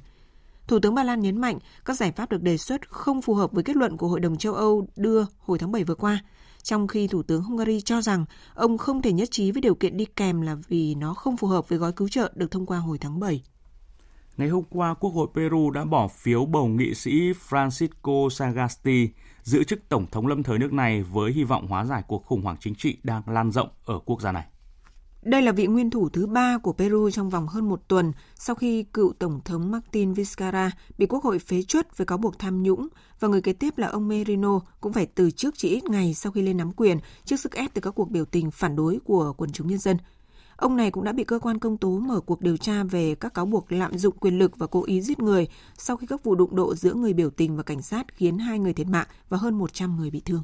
Thủ 0.68 0.80
tướng 0.80 0.96
Ba 0.96 1.04
Lan 1.04 1.22
nhấn 1.22 1.42
mạnh 1.42 1.60
các 1.86 1.98
giải 1.98 2.12
pháp 2.12 2.30
được 2.30 2.42
đề 2.42 2.58
xuất 2.58 2.90
không 2.90 3.22
phù 3.22 3.34
hợp 3.34 3.52
với 3.52 3.64
kết 3.64 3.76
luận 3.76 3.98
của 3.98 4.08
Hội 4.08 4.20
đồng 4.20 4.38
châu 4.38 4.54
Âu 4.54 4.88
đưa 4.96 5.26
hồi 5.40 5.60
tháng 5.60 5.72
7 5.72 5.84
vừa 5.84 5.96
qua– 5.96 6.20
trong 6.64 6.88
khi 6.88 7.08
Thủ 7.08 7.24
tướng 7.24 7.44
Hungary 7.44 7.82
cho 7.82 8.02
rằng 8.02 8.26
ông 8.54 8.78
không 8.78 9.02
thể 9.02 9.12
nhất 9.12 9.32
trí 9.32 9.52
với 9.52 9.62
điều 9.62 9.76
kiện 9.76 9.98
đi 9.98 10.06
kèm 10.06 10.42
là 10.42 10.56
vì 10.68 10.96
nó 10.96 11.14
không 11.14 11.38
phù 11.38 11.48
hợp 11.48 11.70
với 11.70 11.80
gói 11.80 11.92
cứu 11.92 12.08
trợ 12.08 12.32
được 12.36 12.52
thông 12.52 12.66
qua 12.66 12.78
hồi 12.78 12.98
tháng 12.98 13.20
7. 13.20 13.44
Ngày 14.38 14.50
hôm 14.50 14.64
qua, 14.70 14.94
Quốc 14.94 15.10
hội 15.10 15.28
Peru 15.36 15.72
đã 15.72 15.86
bỏ 15.86 16.08
phiếu 16.08 16.46
bầu 16.46 16.68
nghị 16.68 16.94
sĩ 16.94 17.34
Francisco 17.50 18.30
Sagasti 18.30 19.10
giữ 19.44 19.64
chức 19.64 19.90
Tổng 19.90 20.06
thống 20.12 20.28
lâm 20.28 20.44
thời 20.44 20.60
nước 20.60 20.74
này 20.74 21.04
với 21.04 21.32
hy 21.32 21.44
vọng 21.44 21.68
hóa 21.68 21.86
giải 21.86 22.04
cuộc 22.08 22.26
khủng 22.26 22.42
hoảng 22.42 22.58
chính 22.60 22.76
trị 22.76 22.98
đang 23.04 23.22
lan 23.30 23.52
rộng 23.52 23.70
ở 23.86 24.00
quốc 24.06 24.22
gia 24.22 24.32
này. 24.32 24.46
Đây 25.22 25.42
là 25.42 25.52
vị 25.52 25.68
nguyên 25.68 25.90
thủ 25.90 26.10
thứ 26.10 26.28
ba 26.28 26.58
của 26.58 26.74
Peru 26.74 27.10
trong 27.12 27.30
vòng 27.30 27.48
hơn 27.48 27.70
một 27.70 27.88
tuần 27.88 28.12
sau 28.36 28.56
khi 28.56 28.84
cựu 28.84 29.14
Tổng 29.20 29.40
thống 29.46 29.72
Martin 29.72 30.14
Vizcarra 30.14 30.70
bị 30.98 31.06
Quốc 31.06 31.24
hội 31.24 31.40
phế 31.40 31.64
chuất 31.64 31.98
với 31.98 32.06
cáo 32.06 32.18
buộc 32.18 32.40
tham 32.40 32.64
nhũng 32.64 32.88
và 33.20 33.28
người 33.28 33.42
kế 33.42 33.54
tiếp 33.54 33.78
là 33.78 33.88
ông 33.88 34.08
Merino 34.08 34.60
cũng 34.82 34.94
phải 34.94 35.06
từ 35.06 35.32
chức 35.32 35.58
chỉ 35.58 35.70
ít 35.70 35.84
ngày 35.84 36.14
sau 36.14 36.32
khi 36.32 36.42
lên 36.42 36.58
nắm 36.58 36.72
quyền 36.72 37.00
trước 37.26 37.40
sức 37.40 37.56
ép 37.56 37.74
từ 37.74 37.82
các 37.82 37.92
cuộc 37.92 38.10
biểu 38.10 38.26
tình 38.26 38.52
phản 38.52 38.76
đối 38.76 39.00
của 39.04 39.34
quần 39.38 39.52
chúng 39.52 39.68
nhân 39.68 39.80
dân. 39.80 39.98
Ông 40.56 40.76
này 40.76 40.92
cũng 40.92 41.04
đã 41.04 41.12
bị 41.12 41.24
cơ 41.24 41.40
quan 41.40 41.60
công 41.60 41.78
tố 41.78 42.00
mở 42.00 42.20
cuộc 42.20 42.42
điều 42.42 42.58
tra 42.58 42.84
về 42.84 43.16
các 43.16 43.34
cáo 43.34 43.46
buộc 43.46 43.72
lạm 43.72 43.98
dụng 43.98 44.18
quyền 44.20 44.40
lực 44.40 44.58
và 44.58 44.68
cố 44.68 44.84
ý 44.84 45.02
giết 45.02 45.20
người 45.20 45.48
sau 45.78 45.98
khi 45.98 46.08
các 46.08 46.24
vụ 46.24 46.36
đụng 46.36 46.56
độ 46.56 46.76
giữa 46.76 46.94
người 46.94 47.14
biểu 47.14 47.30
tình 47.30 47.58
và 47.58 47.64
cảnh 47.64 47.82
sát 47.82 48.16
khiến 48.16 48.38
hai 48.38 48.60
người 48.60 48.74
thiệt 48.74 48.88
mạng 48.88 49.08
và 49.30 49.38
hơn 49.38 49.58
100 49.58 49.98
người 49.98 50.10
bị 50.12 50.22
thương. 50.26 50.42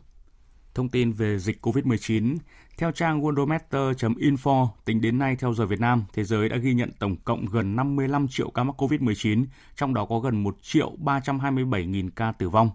Thông 0.75 0.89
tin 0.89 1.11
về 1.11 1.39
dịch 1.39 1.65
COVID-19, 1.65 2.37
theo 2.77 2.91
trang 2.91 3.21
worldometer.info, 3.21 4.67
tính 4.85 5.01
đến 5.01 5.19
nay 5.19 5.35
theo 5.35 5.53
giờ 5.53 5.65
Việt 5.65 5.79
Nam, 5.79 6.05
thế 6.13 6.23
giới 6.23 6.49
đã 6.49 6.57
ghi 6.57 6.73
nhận 6.73 6.91
tổng 6.99 7.15
cộng 7.15 7.45
gần 7.45 7.75
55 7.75 8.27
triệu 8.27 8.49
ca 8.49 8.63
mắc 8.63 8.81
COVID-19, 8.81 9.45
trong 9.75 9.93
đó 9.93 10.05
có 10.05 10.19
gần 10.19 10.43
1 10.43 10.57
triệu 10.61 10.91
327 10.97 11.85
nghìn 11.85 12.09
ca 12.09 12.31
tử 12.31 12.49
vong. 12.49 12.69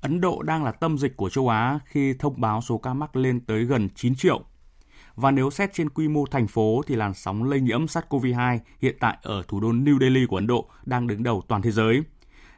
Ấn 0.00 0.20
Độ 0.20 0.42
đang 0.42 0.64
là 0.64 0.72
tâm 0.72 0.98
dịch 0.98 1.16
của 1.16 1.30
châu 1.30 1.48
Á 1.48 1.78
khi 1.86 2.14
thông 2.18 2.40
báo 2.40 2.60
số 2.60 2.78
ca 2.78 2.94
mắc 2.94 3.16
lên 3.16 3.40
tới 3.40 3.64
gần 3.64 3.88
9 3.94 4.14
triệu. 4.14 4.42
Và 5.16 5.30
nếu 5.30 5.50
xét 5.50 5.70
trên 5.72 5.88
quy 5.88 6.08
mô 6.08 6.26
thành 6.26 6.46
phố 6.46 6.82
thì 6.86 6.94
làn 6.94 7.14
sóng 7.14 7.44
lây 7.44 7.60
nhiễm 7.60 7.84
SARS-CoV-2 7.84 8.58
hiện 8.80 8.96
tại 9.00 9.16
ở 9.22 9.42
thủ 9.48 9.60
đô 9.60 9.72
New 9.72 9.98
Delhi 10.00 10.26
của 10.26 10.36
Ấn 10.36 10.46
Độ 10.46 10.68
đang 10.84 11.06
đứng 11.06 11.22
đầu 11.22 11.42
toàn 11.48 11.62
thế 11.62 11.70
giới. 11.70 12.02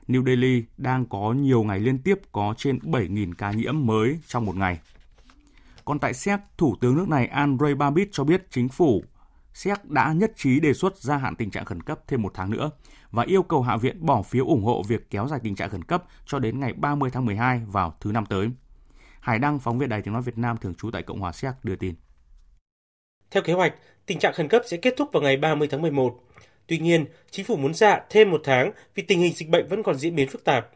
New 0.08 0.24
Delhi 0.24 0.64
đang 0.76 1.06
có 1.06 1.32
nhiều 1.32 1.62
ngày 1.62 1.80
liên 1.80 1.98
tiếp 1.98 2.20
có 2.32 2.54
trên 2.56 2.78
7.000 2.78 3.32
ca 3.38 3.50
nhiễm 3.50 3.86
mới 3.86 4.18
trong 4.26 4.44
một 4.44 4.56
ngày. 4.56 4.78
Còn 5.84 5.98
tại 5.98 6.14
Séc, 6.14 6.40
Thủ 6.58 6.76
tướng 6.80 6.96
nước 6.96 7.08
này 7.08 7.26
Andrei 7.26 7.74
Babis 7.74 8.08
cho 8.12 8.24
biết 8.24 8.46
chính 8.50 8.68
phủ 8.68 9.02
Séc 9.54 9.84
đã 9.84 10.12
nhất 10.12 10.32
trí 10.36 10.60
đề 10.60 10.72
xuất 10.72 10.96
gia 10.96 11.16
hạn 11.16 11.36
tình 11.36 11.50
trạng 11.50 11.64
khẩn 11.64 11.82
cấp 11.82 12.00
thêm 12.06 12.22
một 12.22 12.30
tháng 12.34 12.50
nữa 12.50 12.70
và 13.10 13.22
yêu 13.22 13.42
cầu 13.42 13.62
Hạ 13.62 13.76
viện 13.76 14.06
bỏ 14.06 14.22
phiếu 14.22 14.46
ủng 14.46 14.64
hộ 14.64 14.82
việc 14.88 15.10
kéo 15.10 15.28
dài 15.28 15.40
tình 15.42 15.54
trạng 15.54 15.70
khẩn 15.70 15.84
cấp 15.84 16.04
cho 16.26 16.38
đến 16.38 16.60
ngày 16.60 16.72
30 16.72 17.10
tháng 17.10 17.24
12 17.24 17.62
vào 17.66 17.96
thứ 18.00 18.12
năm 18.12 18.26
tới. 18.26 18.50
Hải 19.20 19.38
Đăng, 19.38 19.58
phóng 19.58 19.78
viên 19.78 19.88
Đài 19.88 20.02
Tiếng 20.02 20.14
Nói 20.14 20.22
Việt 20.22 20.38
Nam 20.38 20.56
thường 20.56 20.74
trú 20.74 20.90
tại 20.90 21.02
Cộng 21.02 21.20
hòa 21.20 21.32
Séc 21.32 21.54
đưa 21.62 21.76
tin. 21.76 21.94
Theo 23.30 23.42
kế 23.42 23.52
hoạch, 23.52 23.74
tình 24.06 24.18
trạng 24.18 24.34
khẩn 24.34 24.48
cấp 24.48 24.62
sẽ 24.66 24.76
kết 24.76 24.94
thúc 24.96 25.08
vào 25.12 25.22
ngày 25.22 25.36
30 25.36 25.68
tháng 25.70 25.82
11. 25.82 26.20
Tuy 26.66 26.78
nhiên, 26.78 27.04
chính 27.30 27.44
phủ 27.44 27.56
muốn 27.56 27.74
dạ 27.74 28.00
thêm 28.10 28.30
một 28.30 28.40
tháng 28.44 28.70
vì 28.94 29.02
tình 29.02 29.20
hình 29.20 29.32
dịch 29.34 29.48
bệnh 29.48 29.68
vẫn 29.68 29.82
còn 29.82 29.98
diễn 29.98 30.14
biến 30.14 30.28
phức 30.28 30.44
tạp. 30.44 30.68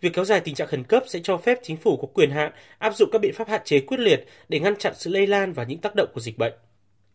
Việc 0.00 0.10
kéo 0.12 0.24
dài 0.24 0.40
tình 0.40 0.54
trạng 0.54 0.68
khẩn 0.68 0.84
cấp 0.84 1.02
sẽ 1.06 1.20
cho 1.22 1.36
phép 1.36 1.58
chính 1.62 1.76
phủ 1.76 1.96
có 1.96 2.08
quyền 2.14 2.30
hạn 2.30 2.52
áp 2.78 2.96
dụng 2.96 3.08
các 3.12 3.20
biện 3.20 3.34
pháp 3.34 3.48
hạn 3.48 3.60
chế 3.64 3.80
quyết 3.80 4.00
liệt 4.00 4.26
để 4.48 4.60
ngăn 4.60 4.76
chặn 4.76 4.92
sự 4.96 5.10
lây 5.10 5.26
lan 5.26 5.52
và 5.52 5.64
những 5.64 5.78
tác 5.78 5.94
động 5.94 6.08
của 6.14 6.20
dịch 6.20 6.38
bệnh. 6.38 6.52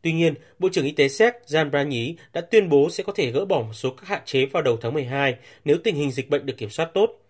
Tuy 0.01 0.11
nhiên, 0.11 0.33
Bộ 0.59 0.69
trưởng 0.71 0.85
Y 0.85 0.91
tế 0.91 1.07
Séc 1.07 1.33
Jan 1.47 1.69
Brani 1.69 2.15
đã 2.33 2.41
tuyên 2.41 2.69
bố 2.69 2.89
sẽ 2.89 3.03
có 3.03 3.13
thể 3.13 3.31
gỡ 3.31 3.45
bỏ 3.45 3.61
một 3.61 3.73
số 3.73 3.91
các 3.91 4.07
hạn 4.07 4.21
chế 4.25 4.45
vào 4.45 4.63
đầu 4.63 4.77
tháng 4.81 4.93
12 4.93 5.35
nếu 5.65 5.77
tình 5.83 5.95
hình 5.95 6.11
dịch 6.11 6.29
bệnh 6.29 6.45
được 6.45 6.57
kiểm 6.57 6.69
soát 6.69 6.89
tốt. 6.93 7.21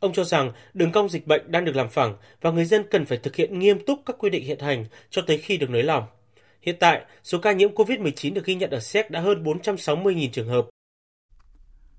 Ông 0.00 0.12
cho 0.12 0.24
rằng 0.24 0.52
đường 0.74 0.92
cong 0.92 1.08
dịch 1.08 1.26
bệnh 1.26 1.52
đang 1.52 1.64
được 1.64 1.76
làm 1.76 1.88
phẳng 1.88 2.14
và 2.40 2.50
người 2.50 2.64
dân 2.64 2.84
cần 2.90 3.04
phải 3.04 3.18
thực 3.18 3.36
hiện 3.36 3.58
nghiêm 3.58 3.84
túc 3.86 4.00
các 4.06 4.16
quy 4.18 4.30
định 4.30 4.44
hiện 4.44 4.58
hành 4.58 4.84
cho 5.10 5.22
tới 5.26 5.38
khi 5.38 5.56
được 5.56 5.70
nới 5.70 5.82
lỏng. 5.82 6.04
Hiện 6.62 6.76
tại, 6.80 7.04
số 7.22 7.38
ca 7.38 7.52
nhiễm 7.52 7.74
COVID-19 7.74 8.34
được 8.34 8.44
ghi 8.44 8.54
nhận 8.54 8.70
ở 8.70 8.80
Séc 8.80 9.10
đã 9.10 9.20
hơn 9.20 9.44
460.000 9.44 10.28
trường 10.32 10.48
hợp. 10.48 10.68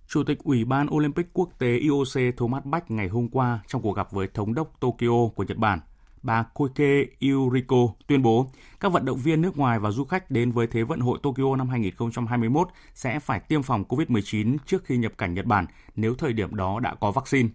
Chủ 0.07 0.23
tịch 0.23 0.39
Ủy 0.43 0.65
ban 0.65 0.87
Olympic 0.93 1.25
Quốc 1.33 1.49
tế 1.59 1.77
IOC 1.77 2.37
Thomas 2.37 2.63
Bach 2.63 2.91
ngày 2.91 3.07
hôm 3.07 3.29
qua 3.29 3.59
trong 3.67 3.81
cuộc 3.81 3.93
gặp 3.93 4.11
với 4.11 4.27
Thống 4.27 4.53
đốc 4.53 4.79
Tokyo 4.79 5.27
của 5.35 5.43
Nhật 5.43 5.57
Bản, 5.57 5.79
bà 6.23 6.43
Koike 6.53 7.05
Yuriko 7.21 7.77
tuyên 8.07 8.21
bố 8.21 8.47
các 8.79 8.91
vận 8.91 9.05
động 9.05 9.17
viên 9.17 9.41
nước 9.41 9.57
ngoài 9.57 9.79
và 9.79 9.91
du 9.91 10.05
khách 10.05 10.31
đến 10.31 10.51
với 10.51 10.67
Thế 10.67 10.83
vận 10.83 10.99
hội 10.99 11.19
Tokyo 11.23 11.55
năm 11.55 11.69
2021 11.69 12.67
sẽ 12.93 13.19
phải 13.19 13.39
tiêm 13.39 13.63
phòng 13.63 13.83
COVID-19 13.89 14.57
trước 14.65 14.85
khi 14.85 14.97
nhập 14.97 15.11
cảnh 15.17 15.33
Nhật 15.33 15.45
Bản 15.45 15.65
nếu 15.95 16.15
thời 16.15 16.33
điểm 16.33 16.55
đó 16.55 16.79
đã 16.79 16.95
có 16.95 17.11
vaccine. 17.11 17.49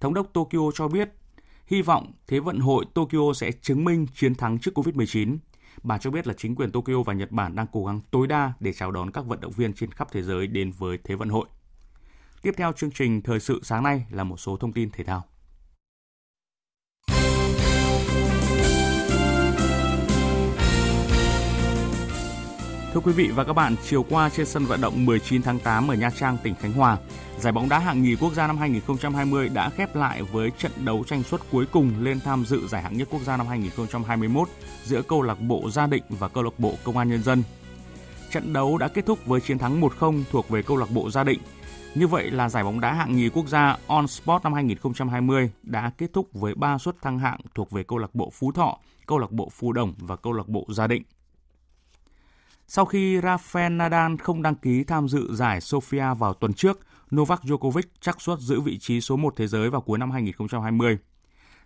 Thống 0.00 0.14
đốc 0.14 0.32
Tokyo 0.32 0.70
cho 0.74 0.88
biết 0.88 1.08
hy 1.66 1.82
vọng 1.82 2.12
Thế 2.26 2.40
vận 2.40 2.58
hội 2.58 2.84
Tokyo 2.94 3.32
sẽ 3.34 3.52
chứng 3.52 3.84
minh 3.84 4.06
chiến 4.14 4.34
thắng 4.34 4.58
trước 4.58 4.78
COVID-19 4.78 5.36
Bà 5.82 5.98
cho 5.98 6.10
biết 6.10 6.26
là 6.26 6.34
chính 6.36 6.54
quyền 6.54 6.72
Tokyo 6.72 7.02
và 7.02 7.12
Nhật 7.12 7.30
Bản 7.30 7.56
đang 7.56 7.66
cố 7.72 7.84
gắng 7.84 8.00
tối 8.10 8.26
đa 8.26 8.52
để 8.60 8.72
chào 8.72 8.90
đón 8.90 9.10
các 9.10 9.26
vận 9.26 9.40
động 9.40 9.52
viên 9.52 9.72
trên 9.72 9.90
khắp 9.90 10.08
thế 10.12 10.22
giới 10.22 10.46
đến 10.46 10.72
với 10.78 10.98
Thế 11.04 11.14
vận 11.14 11.28
hội. 11.28 11.46
Tiếp 12.42 12.54
theo 12.56 12.72
chương 12.72 12.90
trình 12.90 13.22
Thời 13.22 13.40
sự 13.40 13.60
sáng 13.62 13.82
nay 13.82 14.06
là 14.10 14.24
một 14.24 14.36
số 14.36 14.56
thông 14.56 14.72
tin 14.72 14.90
thể 14.90 15.04
thao. 15.04 15.24
Thưa 22.94 23.00
quý 23.00 23.12
vị 23.12 23.30
và 23.34 23.44
các 23.44 23.52
bạn, 23.52 23.76
chiều 23.84 24.02
qua 24.10 24.30
trên 24.30 24.46
sân 24.46 24.64
vận 24.64 24.80
động 24.80 25.06
19 25.06 25.42
tháng 25.42 25.58
8 25.58 25.88
ở 25.88 25.94
Nha 25.94 26.10
Trang, 26.10 26.36
tỉnh 26.42 26.54
Khánh 26.54 26.72
Hòa, 26.72 26.98
giải 27.38 27.52
bóng 27.52 27.68
đá 27.68 27.78
hạng 27.78 28.02
nhì 28.02 28.16
quốc 28.16 28.32
gia 28.34 28.46
năm 28.46 28.58
2020 28.58 29.48
đã 29.48 29.70
khép 29.70 29.96
lại 29.96 30.22
với 30.22 30.50
trận 30.58 30.72
đấu 30.84 31.04
tranh 31.06 31.22
suất 31.22 31.40
cuối 31.50 31.66
cùng 31.72 31.92
lên 32.00 32.20
tham 32.20 32.44
dự 32.44 32.66
giải 32.66 32.82
hạng 32.82 32.96
nhất 32.96 33.08
quốc 33.10 33.22
gia 33.22 33.36
năm 33.36 33.46
2021 33.46 34.48
giữa 34.84 35.02
câu 35.02 35.22
lạc 35.22 35.40
bộ 35.40 35.70
Gia 35.70 35.86
Định 35.86 36.02
và 36.08 36.28
câu 36.28 36.42
lạc 36.42 36.58
bộ 36.58 36.74
Công 36.84 36.96
an 36.96 37.10
Nhân 37.10 37.22
dân. 37.22 37.42
Trận 38.30 38.52
đấu 38.52 38.78
đã 38.78 38.88
kết 38.88 39.06
thúc 39.06 39.26
với 39.26 39.40
chiến 39.40 39.58
thắng 39.58 39.80
1-0 39.80 40.22
thuộc 40.30 40.48
về 40.48 40.62
câu 40.62 40.76
lạc 40.76 40.90
bộ 40.90 41.10
Gia 41.10 41.24
Định. 41.24 41.40
Như 41.94 42.06
vậy 42.06 42.30
là 42.30 42.48
giải 42.48 42.64
bóng 42.64 42.80
đá 42.80 42.92
hạng 42.92 43.16
nhì 43.16 43.28
quốc 43.28 43.48
gia 43.48 43.76
On 43.86 44.08
Sport 44.08 44.42
năm 44.42 44.52
2020 44.52 45.50
đã 45.62 45.90
kết 45.98 46.12
thúc 46.12 46.28
với 46.32 46.54
3 46.54 46.78
suất 46.78 47.02
thăng 47.02 47.18
hạng 47.18 47.40
thuộc 47.54 47.70
về 47.70 47.82
câu 47.82 47.98
lạc 47.98 48.14
bộ 48.14 48.30
Phú 48.32 48.52
Thọ, 48.52 48.78
câu 49.06 49.18
lạc 49.18 49.30
bộ 49.30 49.48
Phú 49.52 49.72
Đồng 49.72 49.94
và 49.98 50.16
câu 50.16 50.32
lạc 50.32 50.48
bộ 50.48 50.66
Gia 50.68 50.86
Định. 50.86 51.02
Sau 52.66 52.84
khi 52.84 53.20
Rafael 53.20 53.76
Nadal 53.76 54.16
không 54.16 54.42
đăng 54.42 54.54
ký 54.54 54.84
tham 54.84 55.08
dự 55.08 55.34
giải 55.34 55.60
Sofia 55.60 56.14
vào 56.14 56.34
tuần 56.34 56.54
trước, 56.54 56.80
Novak 57.14 57.42
Djokovic 57.42 57.82
chắc 58.00 58.20
suất 58.20 58.38
giữ 58.38 58.60
vị 58.60 58.78
trí 58.78 59.00
số 59.00 59.16
1 59.16 59.34
thế 59.36 59.46
giới 59.46 59.70
vào 59.70 59.80
cuối 59.80 59.98
năm 59.98 60.10
2020. 60.10 60.98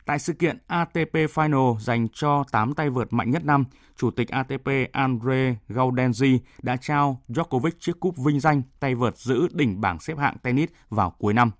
Tại 0.04 0.18
sự 0.18 0.32
kiện 0.32 0.58
ATP 0.66 1.14
Final 1.14 1.78
dành 1.78 2.08
cho 2.12 2.44
8 2.52 2.74
tay 2.74 2.90
vợt 2.90 3.12
mạnh 3.12 3.30
nhất 3.30 3.44
năm, 3.44 3.64
Chủ 3.96 4.10
tịch 4.10 4.28
ATP 4.28 4.92
Andre 4.92 5.56
Gaudenzi 5.68 6.38
đã 6.62 6.76
trao 6.76 7.22
Djokovic 7.28 7.70
chiếc 7.80 8.00
cúp 8.00 8.16
vinh 8.16 8.40
danh 8.40 8.62
tay 8.80 8.94
vợt 8.94 9.18
giữ 9.18 9.48
đỉnh 9.52 9.80
bảng 9.80 10.00
xếp 10.00 10.18
hạng 10.18 10.36
tennis 10.42 10.68
vào 10.90 11.10
cuối 11.18 11.34
năm. 11.34 11.50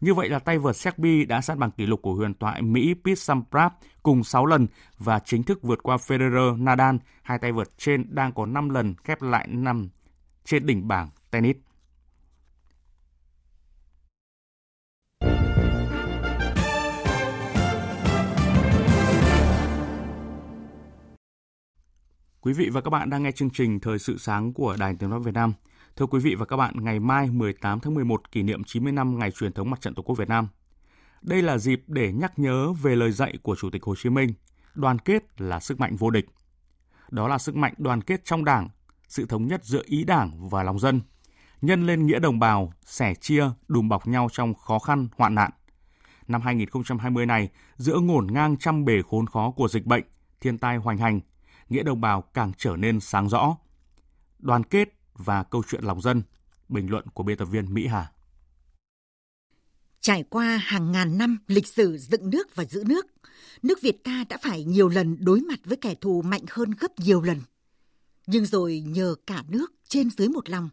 Như 0.00 0.14
vậy 0.14 0.28
là 0.28 0.38
tay 0.38 0.58
vợt 0.58 0.76
Serbia 0.76 1.24
đã 1.24 1.40
sát 1.40 1.58
bằng 1.58 1.70
kỷ 1.70 1.86
lục 1.86 2.02
của 2.02 2.14
huyền 2.14 2.34
thoại 2.34 2.62
Mỹ 2.62 2.94
Pete 3.04 3.14
Sampras 3.14 3.72
cùng 4.02 4.24
6 4.24 4.46
lần 4.46 4.66
và 4.98 5.18
chính 5.18 5.42
thức 5.42 5.62
vượt 5.62 5.82
qua 5.82 5.96
Federer, 5.96 6.64
Nadal, 6.64 6.96
hai 7.22 7.38
tay 7.38 7.52
vợt 7.52 7.68
trên 7.78 8.14
đang 8.14 8.32
có 8.32 8.46
5 8.46 8.68
lần 8.68 8.94
khép 9.04 9.22
lại 9.22 9.46
năm 9.50 9.88
trên 10.44 10.66
đỉnh 10.66 10.88
bảng 10.88 11.10
tennis. 11.30 11.56
Quý 22.40 22.52
vị 22.52 22.68
và 22.72 22.80
các 22.80 22.90
bạn 22.90 23.10
đang 23.10 23.22
nghe 23.22 23.32
chương 23.32 23.50
trình 23.50 23.80
Thời 23.80 23.98
sự 23.98 24.18
sáng 24.18 24.52
của 24.52 24.76
Đài 24.78 24.94
Tiếng 24.98 25.10
nói 25.10 25.20
Việt 25.20 25.34
Nam. 25.34 25.52
Thưa 25.96 26.06
quý 26.06 26.20
vị 26.20 26.34
và 26.34 26.46
các 26.46 26.56
bạn, 26.56 26.74
ngày 26.76 27.00
mai 27.00 27.30
18 27.30 27.80
tháng 27.80 27.94
11 27.94 28.32
kỷ 28.32 28.42
niệm 28.42 28.64
90 28.64 28.92
năm 28.92 29.18
ngày 29.18 29.30
truyền 29.30 29.52
thống 29.52 29.70
Mặt 29.70 29.80
trận 29.80 29.94
Tổ 29.94 30.02
quốc 30.02 30.18
Việt 30.18 30.28
Nam. 30.28 30.48
Đây 31.22 31.42
là 31.42 31.58
dịp 31.58 31.82
để 31.86 32.12
nhắc 32.12 32.38
nhớ 32.38 32.72
về 32.72 32.96
lời 32.96 33.12
dạy 33.12 33.38
của 33.42 33.56
Chủ 33.56 33.70
tịch 33.70 33.82
Hồ 33.82 33.94
Chí 33.96 34.10
Minh, 34.10 34.32
đoàn 34.74 34.98
kết 34.98 35.40
là 35.40 35.60
sức 35.60 35.80
mạnh 35.80 35.96
vô 35.96 36.10
địch. 36.10 36.26
Đó 37.10 37.28
là 37.28 37.38
sức 37.38 37.56
mạnh 37.56 37.74
đoàn 37.78 38.02
kết 38.02 38.24
trong 38.24 38.44
Đảng, 38.44 38.68
sự 39.08 39.26
thống 39.26 39.46
nhất 39.46 39.64
giữa 39.64 39.82
ý 39.84 40.04
Đảng 40.04 40.48
và 40.48 40.62
lòng 40.62 40.78
dân, 40.78 41.00
nhân 41.62 41.86
lên 41.86 42.06
nghĩa 42.06 42.18
đồng 42.18 42.38
bào, 42.38 42.72
sẻ 42.84 43.14
chia, 43.14 43.50
đùm 43.68 43.88
bọc 43.88 44.06
nhau 44.06 44.28
trong 44.32 44.54
khó 44.54 44.78
khăn, 44.78 45.08
hoạn 45.16 45.34
nạn. 45.34 45.50
Năm 46.28 46.40
2020 46.40 47.26
này, 47.26 47.48
giữa 47.76 47.98
ngổn 47.98 48.26
ngang 48.30 48.56
trăm 48.56 48.84
bề 48.84 49.02
khốn 49.10 49.26
khó 49.26 49.50
của 49.50 49.68
dịch 49.68 49.86
bệnh, 49.86 50.04
thiên 50.40 50.58
tai 50.58 50.76
hoành 50.76 50.98
hành, 50.98 51.20
nghĩa 51.68 51.82
đồng 51.82 52.00
bào 52.00 52.22
càng 52.22 52.52
trở 52.58 52.76
nên 52.76 53.00
sáng 53.00 53.28
rõ. 53.28 53.56
Đoàn 54.38 54.64
kết 54.64 54.95
và 55.18 55.42
câu 55.42 55.62
chuyện 55.68 55.84
lòng 55.84 56.00
dân, 56.00 56.22
bình 56.68 56.90
luận 56.90 57.04
của 57.14 57.22
biên 57.22 57.38
tập 57.38 57.44
viên 57.44 57.74
Mỹ 57.74 57.86
Hà. 57.86 58.12
Trải 60.00 60.24
qua 60.30 60.56
hàng 60.64 60.92
ngàn 60.92 61.18
năm 61.18 61.38
lịch 61.46 61.66
sử 61.66 61.98
dựng 61.98 62.30
nước 62.30 62.56
và 62.56 62.64
giữ 62.64 62.84
nước, 62.86 63.06
nước 63.62 63.80
Việt 63.82 64.04
ta 64.04 64.24
đã 64.28 64.38
phải 64.42 64.64
nhiều 64.64 64.88
lần 64.88 65.16
đối 65.20 65.40
mặt 65.40 65.60
với 65.64 65.76
kẻ 65.76 65.94
thù 65.94 66.22
mạnh 66.22 66.44
hơn 66.50 66.70
gấp 66.80 67.00
nhiều 67.00 67.22
lần. 67.22 67.40
Nhưng 68.26 68.46
rồi 68.46 68.80
nhờ 68.86 69.14
cả 69.26 69.44
nước 69.48 69.72
trên 69.88 70.10
dưới 70.10 70.28
một 70.28 70.48
lòng, 70.50 70.68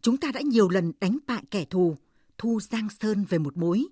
chúng 0.00 0.16
ta 0.16 0.32
đã 0.32 0.40
nhiều 0.40 0.68
lần 0.68 0.92
đánh 1.00 1.18
bại 1.26 1.42
kẻ 1.50 1.64
thù, 1.64 1.96
thu 2.38 2.60
Giang 2.60 2.88
Sơn 3.00 3.24
về 3.28 3.38
một 3.38 3.56
mối. 3.56 3.86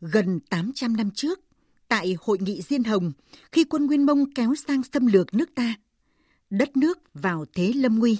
Gần 0.00 0.40
800 0.40 0.96
năm 0.96 1.10
trước, 1.14 1.40
tại 1.88 2.16
hội 2.20 2.38
nghị 2.40 2.62
Diên 2.62 2.84
Hồng, 2.84 3.12
khi 3.52 3.64
quân 3.64 3.86
Nguyên 3.86 4.06
Mông 4.06 4.32
kéo 4.34 4.54
sang 4.54 4.82
xâm 4.92 5.06
lược 5.06 5.34
nước 5.34 5.54
ta, 5.54 5.74
đất 6.50 6.76
nước 6.76 6.98
vào 7.14 7.44
thế 7.54 7.72
lâm 7.72 7.98
nguy. 7.98 8.18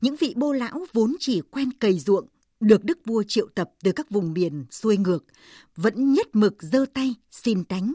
Những 0.00 0.16
vị 0.16 0.34
bô 0.36 0.52
lão 0.52 0.86
vốn 0.92 1.16
chỉ 1.20 1.40
quen 1.50 1.72
cày 1.72 1.98
ruộng, 1.98 2.28
được 2.60 2.84
đức 2.84 2.98
vua 3.04 3.22
triệu 3.22 3.48
tập 3.54 3.70
từ 3.82 3.92
các 3.92 4.10
vùng 4.10 4.32
miền 4.32 4.64
xuôi 4.70 4.96
ngược, 4.96 5.24
vẫn 5.76 6.12
nhất 6.12 6.26
mực 6.32 6.62
giơ 6.62 6.86
tay 6.94 7.14
xin 7.30 7.64
đánh, 7.68 7.94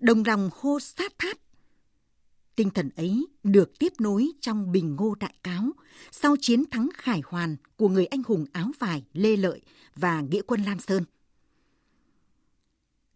đồng 0.00 0.22
lòng 0.26 0.50
hô 0.52 0.80
sát 0.80 1.12
thát. 1.18 1.38
Tinh 2.56 2.70
thần 2.70 2.90
ấy 2.96 3.26
được 3.42 3.78
tiếp 3.78 3.92
nối 3.98 4.28
trong 4.40 4.72
bình 4.72 4.96
ngô 4.96 5.14
đại 5.14 5.34
cáo 5.42 5.70
sau 6.10 6.36
chiến 6.40 6.64
thắng 6.70 6.88
khải 6.94 7.22
hoàn 7.24 7.56
của 7.76 7.88
người 7.88 8.06
anh 8.06 8.22
hùng 8.26 8.46
áo 8.52 8.70
vải 8.78 9.04
Lê 9.12 9.36
Lợi 9.36 9.60
và 9.96 10.20
nghĩa 10.20 10.42
quân 10.42 10.62
Lam 10.62 10.78
Sơn. 10.78 11.04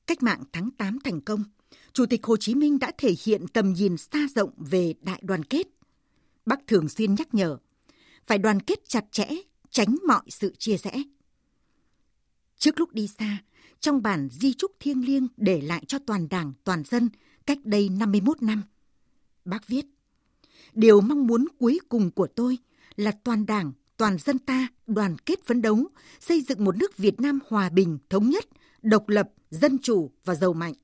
Cách 0.06 0.22
mạng 0.22 0.42
tháng 0.52 0.70
8 0.70 0.98
thành 1.04 1.20
công, 1.20 1.44
Chủ 1.92 2.06
tịch 2.06 2.24
Hồ 2.24 2.36
Chí 2.36 2.54
Minh 2.54 2.78
đã 2.78 2.92
thể 2.98 3.14
hiện 3.24 3.48
tầm 3.48 3.72
nhìn 3.72 3.96
xa 3.96 4.26
rộng 4.34 4.50
về 4.56 4.94
đại 5.00 5.20
đoàn 5.22 5.44
kết. 5.44 5.66
Bác 6.46 6.66
thường 6.66 6.88
xuyên 6.88 7.14
nhắc 7.14 7.34
nhở, 7.34 7.58
phải 8.26 8.38
đoàn 8.38 8.60
kết 8.60 8.88
chặt 8.88 9.04
chẽ, 9.10 9.26
tránh 9.70 9.96
mọi 10.06 10.22
sự 10.28 10.54
chia 10.58 10.76
rẽ. 10.76 11.02
Trước 12.58 12.80
lúc 12.80 12.92
đi 12.92 13.06
xa, 13.06 13.38
trong 13.80 14.02
bản 14.02 14.28
di 14.30 14.54
trúc 14.54 14.70
thiêng 14.80 15.04
liêng 15.04 15.28
để 15.36 15.60
lại 15.60 15.84
cho 15.86 15.98
toàn 16.06 16.28
đảng, 16.28 16.52
toàn 16.64 16.82
dân 16.84 17.08
cách 17.46 17.58
đây 17.64 17.88
51 17.88 18.42
năm, 18.42 18.62
bác 19.44 19.68
viết, 19.68 19.86
Điều 20.74 21.00
mong 21.00 21.26
muốn 21.26 21.44
cuối 21.58 21.78
cùng 21.88 22.10
của 22.10 22.26
tôi 22.26 22.58
là 22.96 23.12
toàn 23.24 23.46
đảng, 23.46 23.72
toàn 23.96 24.18
dân 24.18 24.38
ta 24.38 24.68
đoàn 24.86 25.16
kết 25.18 25.44
phấn 25.44 25.62
đấu, 25.62 25.88
xây 26.20 26.40
dựng 26.40 26.64
một 26.64 26.76
nước 26.76 26.96
Việt 26.96 27.20
Nam 27.20 27.38
hòa 27.48 27.68
bình, 27.68 27.98
thống 28.10 28.30
nhất, 28.30 28.44
độc 28.82 29.08
lập, 29.08 29.30
dân 29.50 29.78
chủ 29.78 30.10
và 30.24 30.34
giàu 30.34 30.52
mạnh. 30.52 30.74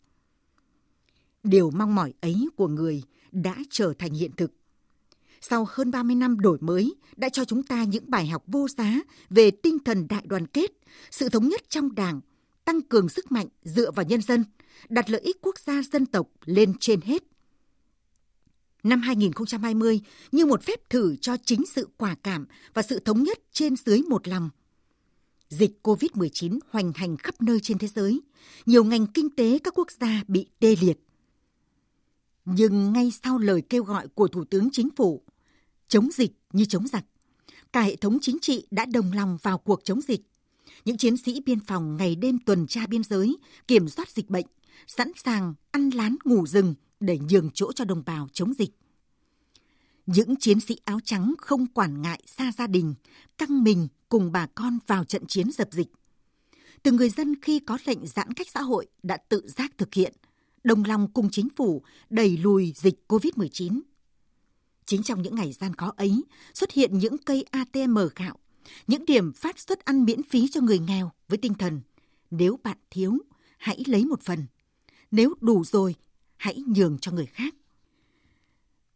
Điều 1.42 1.70
mong 1.70 1.94
mỏi 1.94 2.14
ấy 2.20 2.48
của 2.56 2.68
người 2.68 3.02
đã 3.32 3.56
trở 3.70 3.92
thành 3.98 4.12
hiện 4.12 4.30
thực. 4.36 4.52
Sau 5.40 5.66
hơn 5.68 5.90
30 5.90 6.16
năm 6.16 6.40
đổi 6.40 6.58
mới 6.60 6.94
đã 7.16 7.28
cho 7.28 7.44
chúng 7.44 7.62
ta 7.62 7.84
những 7.84 8.10
bài 8.10 8.26
học 8.26 8.42
vô 8.46 8.68
giá 8.68 9.00
về 9.30 9.50
tinh 9.50 9.78
thần 9.84 10.06
đại 10.08 10.22
đoàn 10.26 10.46
kết, 10.46 10.70
sự 11.10 11.28
thống 11.28 11.48
nhất 11.48 11.62
trong 11.68 11.94
đảng, 11.94 12.20
tăng 12.64 12.80
cường 12.80 13.08
sức 13.08 13.32
mạnh 13.32 13.46
dựa 13.62 13.90
vào 13.90 14.06
nhân 14.06 14.22
dân, 14.22 14.44
đặt 14.88 15.10
lợi 15.10 15.20
ích 15.20 15.36
quốc 15.42 15.58
gia 15.58 15.82
dân 15.92 16.06
tộc 16.06 16.28
lên 16.44 16.72
trên 16.80 17.00
hết. 17.00 17.22
Năm 18.82 19.00
2020 19.00 20.00
như 20.32 20.46
một 20.46 20.62
phép 20.62 20.90
thử 20.90 21.16
cho 21.16 21.36
chính 21.44 21.66
sự 21.66 21.88
quả 21.96 22.16
cảm 22.22 22.46
và 22.74 22.82
sự 22.82 22.98
thống 22.98 23.22
nhất 23.22 23.38
trên 23.52 23.76
dưới 23.76 24.02
một 24.08 24.28
lòng 24.28 24.50
Dịch 25.48 25.78
COVID-19 25.82 26.58
hoành 26.70 26.92
hành 26.94 27.16
khắp 27.16 27.42
nơi 27.42 27.60
trên 27.60 27.78
thế 27.78 27.88
giới, 27.88 28.20
nhiều 28.66 28.84
ngành 28.84 29.06
kinh 29.06 29.30
tế 29.30 29.58
các 29.64 29.74
quốc 29.76 29.90
gia 30.00 30.22
bị 30.28 30.46
tê 30.58 30.76
liệt. 30.80 30.98
Nhưng 32.44 32.92
ngay 32.92 33.12
sau 33.24 33.38
lời 33.38 33.62
kêu 33.68 33.84
gọi 33.84 34.08
của 34.08 34.28
Thủ 34.28 34.44
tướng 34.44 34.68
Chính 34.72 34.88
phủ, 34.96 35.22
chống 35.88 36.08
dịch 36.12 36.32
như 36.52 36.64
chống 36.64 36.86
giặc, 36.86 37.04
cả 37.72 37.80
hệ 37.80 37.96
thống 37.96 38.18
chính 38.22 38.38
trị 38.42 38.66
đã 38.70 38.86
đồng 38.86 39.12
lòng 39.12 39.38
vào 39.42 39.58
cuộc 39.58 39.84
chống 39.84 40.00
dịch. 40.00 40.20
Những 40.84 40.96
chiến 40.96 41.16
sĩ 41.16 41.40
biên 41.46 41.60
phòng 41.60 41.96
ngày 41.96 42.16
đêm 42.16 42.38
tuần 42.38 42.66
tra 42.66 42.86
biên 42.86 43.02
giới, 43.02 43.36
kiểm 43.68 43.88
soát 43.88 44.10
dịch 44.10 44.30
bệnh, 44.30 44.46
sẵn 44.86 45.12
sàng 45.24 45.54
ăn 45.70 45.90
lán 45.90 46.16
ngủ 46.24 46.46
rừng 46.46 46.74
để 47.00 47.18
nhường 47.30 47.50
chỗ 47.54 47.72
cho 47.72 47.84
đồng 47.84 48.02
bào 48.06 48.28
chống 48.32 48.54
dịch. 48.54 48.70
Những 50.06 50.36
chiến 50.36 50.60
sĩ 50.60 50.76
áo 50.84 51.00
trắng 51.04 51.34
không 51.38 51.66
quản 51.66 52.02
ngại 52.02 52.22
xa 52.26 52.52
gia 52.58 52.66
đình, 52.66 52.94
căng 53.38 53.64
mình 53.64 53.88
cùng 54.08 54.32
bà 54.32 54.46
con 54.46 54.78
vào 54.86 55.04
trận 55.04 55.26
chiến 55.26 55.50
dập 55.52 55.68
dịch. 55.72 55.88
Từ 56.82 56.92
người 56.92 57.10
dân 57.10 57.34
khi 57.42 57.58
có 57.58 57.78
lệnh 57.84 58.06
giãn 58.06 58.32
cách 58.32 58.48
xã 58.54 58.62
hội 58.62 58.86
đã 59.02 59.16
tự 59.16 59.48
giác 59.48 59.78
thực 59.78 59.94
hiện, 59.94 60.12
đồng 60.64 60.84
lòng 60.84 61.12
cùng 61.12 61.30
chính 61.30 61.48
phủ 61.56 61.82
đẩy 62.10 62.36
lùi 62.36 62.72
dịch 62.76 62.94
COVID-19. 63.08 63.80
Chính 64.88 65.02
trong 65.02 65.22
những 65.22 65.34
ngày 65.34 65.52
gian 65.52 65.74
khó 65.74 65.92
ấy, 65.96 66.24
xuất 66.54 66.72
hiện 66.72 66.98
những 66.98 67.18
cây 67.18 67.44
ATM 67.50 67.98
gạo, 68.16 68.38
những 68.86 69.04
điểm 69.04 69.32
phát 69.32 69.58
suất 69.58 69.84
ăn 69.84 70.04
miễn 70.04 70.22
phí 70.22 70.48
cho 70.48 70.60
người 70.60 70.78
nghèo 70.78 71.12
với 71.28 71.38
tinh 71.38 71.54
thần 71.54 71.80
nếu 72.30 72.58
bạn 72.62 72.76
thiếu, 72.90 73.18
hãy 73.58 73.82
lấy 73.86 74.04
một 74.04 74.22
phần. 74.22 74.46
Nếu 75.10 75.34
đủ 75.40 75.64
rồi, 75.64 75.94
hãy 76.36 76.62
nhường 76.66 76.98
cho 76.98 77.12
người 77.12 77.26
khác. 77.26 77.54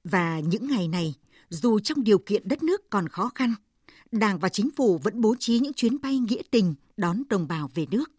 Và 0.04 0.40
những 0.40 0.66
ngày 0.66 0.88
này, 0.88 1.14
dù 1.48 1.78
trong 1.80 2.04
điều 2.04 2.18
kiện 2.18 2.48
đất 2.48 2.62
nước 2.62 2.90
còn 2.90 3.08
khó 3.08 3.30
khăn, 3.34 3.54
Đảng 4.12 4.38
và 4.38 4.48
chính 4.48 4.70
phủ 4.76 4.98
vẫn 4.98 5.20
bố 5.20 5.34
trí 5.38 5.58
những 5.58 5.72
chuyến 5.72 6.00
bay 6.00 6.18
nghĩa 6.18 6.42
tình 6.50 6.74
đón 6.96 7.22
đồng 7.28 7.48
bào 7.48 7.70
về 7.74 7.86
nước. 7.90 8.10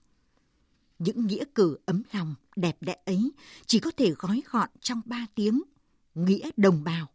Những 1.00 1.28
nghĩa 1.28 1.44
cử 1.56 1.78
ấm 1.86 2.04
lòng, 2.12 2.36
đẹp 2.56 2.78
đẽ 2.82 2.96
ấy 3.06 3.32
chỉ 3.66 3.80
có 3.80 3.92
thể 3.98 4.12
gói 4.12 4.42
gọn 4.52 4.70
trong 4.82 5.02
ba 5.06 5.26
tiếng, 5.36 5.62
nghĩa 6.16 6.50
đồng 6.58 6.84
bào. 6.84 7.08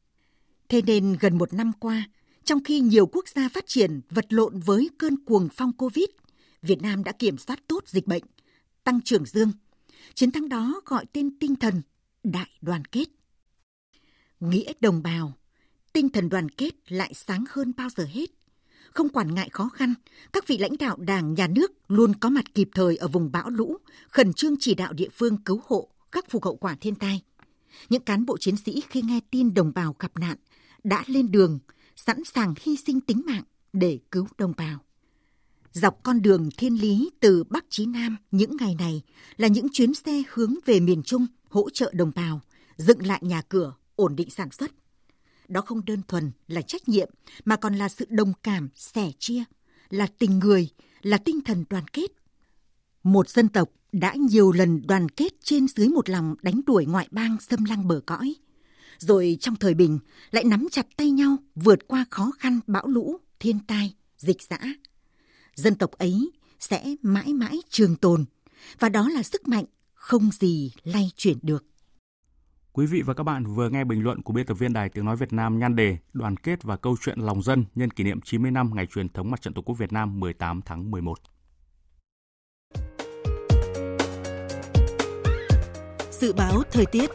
Thế 0.68 0.82
nên 0.82 1.16
gần 1.20 1.38
một 1.38 1.52
năm 1.52 1.72
qua, 1.80 2.08
trong 2.44 2.64
khi 2.64 2.80
nhiều 2.80 3.06
quốc 3.06 3.28
gia 3.28 3.48
phát 3.48 3.64
triển 3.66 4.00
vật 4.10 4.32
lộn 4.32 4.58
với 4.58 4.90
cơn 4.98 5.24
cuồng 5.24 5.48
phong 5.56 5.72
Covid, 5.72 6.08
Việt 6.62 6.82
Nam 6.82 7.04
đã 7.04 7.12
kiểm 7.12 7.38
soát 7.38 7.58
tốt 7.68 7.88
dịch 7.88 8.06
bệnh, 8.06 8.22
tăng 8.84 9.00
trưởng 9.00 9.24
dương. 9.24 9.52
Chiến 10.14 10.30
thắng 10.30 10.48
đó 10.48 10.80
gọi 10.84 11.06
tên 11.12 11.38
tinh 11.38 11.56
thần 11.56 11.82
đại 12.24 12.50
đoàn 12.60 12.84
kết. 12.84 13.04
Nghĩa 14.40 14.72
đồng 14.80 15.02
bào, 15.02 15.32
tinh 15.92 16.08
thần 16.08 16.28
đoàn 16.28 16.48
kết 16.48 16.74
lại 16.88 17.14
sáng 17.14 17.44
hơn 17.48 17.72
bao 17.76 17.88
giờ 17.96 18.04
hết 18.04 18.30
không 18.98 19.08
quản 19.08 19.34
ngại 19.34 19.48
khó 19.52 19.68
khăn, 19.68 19.94
các 20.32 20.46
vị 20.46 20.58
lãnh 20.58 20.76
đạo 20.78 20.96
Đảng, 20.96 21.34
Nhà 21.34 21.46
nước 21.46 21.72
luôn 21.88 22.14
có 22.14 22.30
mặt 22.30 22.54
kịp 22.54 22.68
thời 22.74 22.96
ở 22.96 23.08
vùng 23.08 23.32
bão 23.32 23.50
lũ, 23.50 23.76
khẩn 24.08 24.32
trương 24.32 24.54
chỉ 24.60 24.74
đạo 24.74 24.92
địa 24.92 25.08
phương 25.12 25.36
cứu 25.36 25.60
hộ, 25.66 25.88
khắc 26.12 26.30
phục 26.30 26.44
hậu 26.44 26.56
quả 26.56 26.76
thiên 26.80 26.94
tai. 26.94 27.22
Những 27.88 28.02
cán 28.02 28.26
bộ 28.26 28.36
chiến 28.40 28.56
sĩ 28.56 28.82
khi 28.88 29.02
nghe 29.02 29.20
tin 29.30 29.54
đồng 29.54 29.72
bào 29.74 29.96
gặp 29.98 30.18
nạn 30.18 30.36
đã 30.84 31.04
lên 31.06 31.30
đường, 31.30 31.58
sẵn 31.96 32.24
sàng 32.24 32.54
hy 32.60 32.76
sinh 32.76 33.00
tính 33.00 33.22
mạng 33.26 33.44
để 33.72 33.98
cứu 34.10 34.26
đồng 34.38 34.52
bào. 34.56 34.78
Dọc 35.72 36.02
con 36.02 36.22
đường 36.22 36.48
thiên 36.56 36.80
lý 36.80 37.10
từ 37.20 37.44
Bắc 37.44 37.64
chí 37.68 37.86
Nam 37.86 38.16
những 38.30 38.56
ngày 38.56 38.74
này 38.78 39.02
là 39.36 39.48
những 39.48 39.66
chuyến 39.72 39.94
xe 39.94 40.22
hướng 40.32 40.54
về 40.66 40.80
miền 40.80 41.02
Trung 41.02 41.26
hỗ 41.50 41.70
trợ 41.70 41.90
đồng 41.94 42.12
bào, 42.14 42.40
dựng 42.76 43.06
lại 43.06 43.20
nhà 43.24 43.42
cửa, 43.48 43.74
ổn 43.96 44.16
định 44.16 44.30
sản 44.30 44.50
xuất– 44.50 44.70
đó 45.48 45.60
không 45.60 45.84
đơn 45.84 46.02
thuần 46.08 46.30
là 46.48 46.62
trách 46.62 46.88
nhiệm 46.88 47.10
mà 47.44 47.56
còn 47.56 47.74
là 47.74 47.88
sự 47.88 48.06
đồng 48.08 48.32
cảm, 48.42 48.68
sẻ 48.74 49.12
chia, 49.18 49.44
là 49.90 50.06
tình 50.18 50.38
người, 50.38 50.68
là 51.02 51.18
tinh 51.18 51.40
thần 51.40 51.64
đoàn 51.70 51.88
kết. 51.88 52.06
Một 53.02 53.28
dân 53.28 53.48
tộc 53.48 53.70
đã 53.92 54.14
nhiều 54.14 54.52
lần 54.52 54.86
đoàn 54.86 55.08
kết 55.08 55.32
trên 55.42 55.66
dưới 55.68 55.88
một 55.88 56.08
lòng 56.08 56.34
đánh 56.42 56.60
đuổi 56.66 56.86
ngoại 56.86 57.08
bang 57.10 57.36
xâm 57.40 57.64
lăng 57.64 57.88
bờ 57.88 58.00
cõi. 58.06 58.34
Rồi 58.98 59.36
trong 59.40 59.56
thời 59.56 59.74
bình 59.74 59.98
lại 60.30 60.44
nắm 60.44 60.68
chặt 60.70 60.86
tay 60.96 61.10
nhau 61.10 61.36
vượt 61.54 61.88
qua 61.88 62.04
khó 62.10 62.30
khăn 62.38 62.60
bão 62.66 62.86
lũ, 62.86 63.16
thiên 63.40 63.58
tai, 63.66 63.94
dịch 64.16 64.42
dã. 64.42 64.58
Dân 65.54 65.74
tộc 65.74 65.90
ấy 65.90 66.30
sẽ 66.58 66.94
mãi 67.02 67.32
mãi 67.32 67.58
trường 67.68 67.96
tồn 67.96 68.24
và 68.78 68.88
đó 68.88 69.08
là 69.08 69.22
sức 69.22 69.48
mạnh 69.48 69.64
không 69.94 70.30
gì 70.32 70.72
lay 70.84 71.10
chuyển 71.16 71.38
được. 71.42 71.64
Quý 72.72 72.86
vị 72.86 73.02
và 73.02 73.14
các 73.14 73.22
bạn 73.24 73.44
vừa 73.54 73.68
nghe 73.70 73.84
bình 73.84 74.02
luận 74.02 74.22
của 74.22 74.32
biên 74.32 74.46
tập 74.46 74.54
viên 74.54 74.72
Đài 74.72 74.88
Tiếng 74.88 75.04
Nói 75.04 75.16
Việt 75.16 75.32
Nam 75.32 75.58
nhan 75.58 75.76
đề 75.76 75.96
Đoàn 76.12 76.36
kết 76.36 76.62
và 76.62 76.76
câu 76.76 76.96
chuyện 77.00 77.20
lòng 77.20 77.42
dân 77.42 77.64
nhân 77.74 77.90
kỷ 77.90 78.04
niệm 78.04 78.20
90 78.20 78.50
năm 78.50 78.70
ngày 78.74 78.86
truyền 78.86 79.08
thống 79.08 79.30
Mặt 79.30 79.42
trận 79.42 79.54
Tổ 79.54 79.62
quốc 79.62 79.78
Việt 79.78 79.92
Nam 79.92 80.20
18 80.20 80.60
tháng 80.64 80.90
11. 80.90 81.18
Dự 86.10 86.32
báo 86.32 86.62
thời 86.70 86.86
tiết 86.86 87.10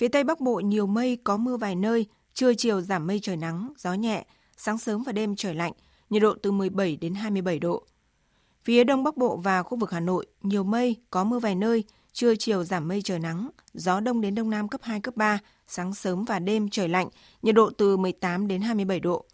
Phía 0.00 0.08
Tây 0.08 0.24
Bắc 0.24 0.40
Bộ 0.40 0.60
nhiều 0.60 0.86
mây, 0.86 1.18
có 1.24 1.36
mưa 1.36 1.56
vài 1.56 1.76
nơi, 1.76 2.06
trưa 2.34 2.54
chiều 2.54 2.80
giảm 2.80 3.06
mây 3.06 3.20
trời 3.22 3.36
nắng, 3.36 3.72
gió 3.78 3.94
nhẹ, 3.94 4.26
sáng 4.56 4.78
sớm 4.78 5.02
và 5.02 5.12
đêm 5.12 5.36
trời 5.36 5.54
lạnh, 5.54 5.72
nhiệt 6.10 6.22
độ 6.22 6.34
từ 6.42 6.52
17 6.52 6.96
đến 6.96 7.14
27 7.14 7.58
độ. 7.58 7.86
Phía 8.64 8.84
Đông 8.84 9.04
Bắc 9.04 9.16
Bộ 9.16 9.36
và 9.36 9.62
khu 9.62 9.78
vực 9.78 9.90
Hà 9.90 10.00
Nội, 10.00 10.26
nhiều 10.42 10.64
mây, 10.64 10.96
có 11.10 11.24
mưa 11.24 11.38
vài 11.38 11.54
nơi, 11.54 11.84
trưa 12.12 12.34
chiều 12.34 12.64
giảm 12.64 12.88
mây 12.88 13.02
trời 13.02 13.18
nắng, 13.18 13.50
gió 13.74 14.00
đông 14.00 14.20
đến 14.20 14.34
đông 14.34 14.50
nam 14.50 14.68
cấp 14.68 14.80
2, 14.84 15.00
cấp 15.00 15.16
3, 15.16 15.38
sáng 15.66 15.94
sớm 15.94 16.24
và 16.24 16.38
đêm 16.38 16.68
trời 16.70 16.88
lạnh, 16.88 17.08
nhiệt 17.42 17.54
độ 17.54 17.70
từ 17.70 17.96
18 17.96 18.48
đến 18.48 18.60
27 18.60 19.00
độ. 19.00 19.24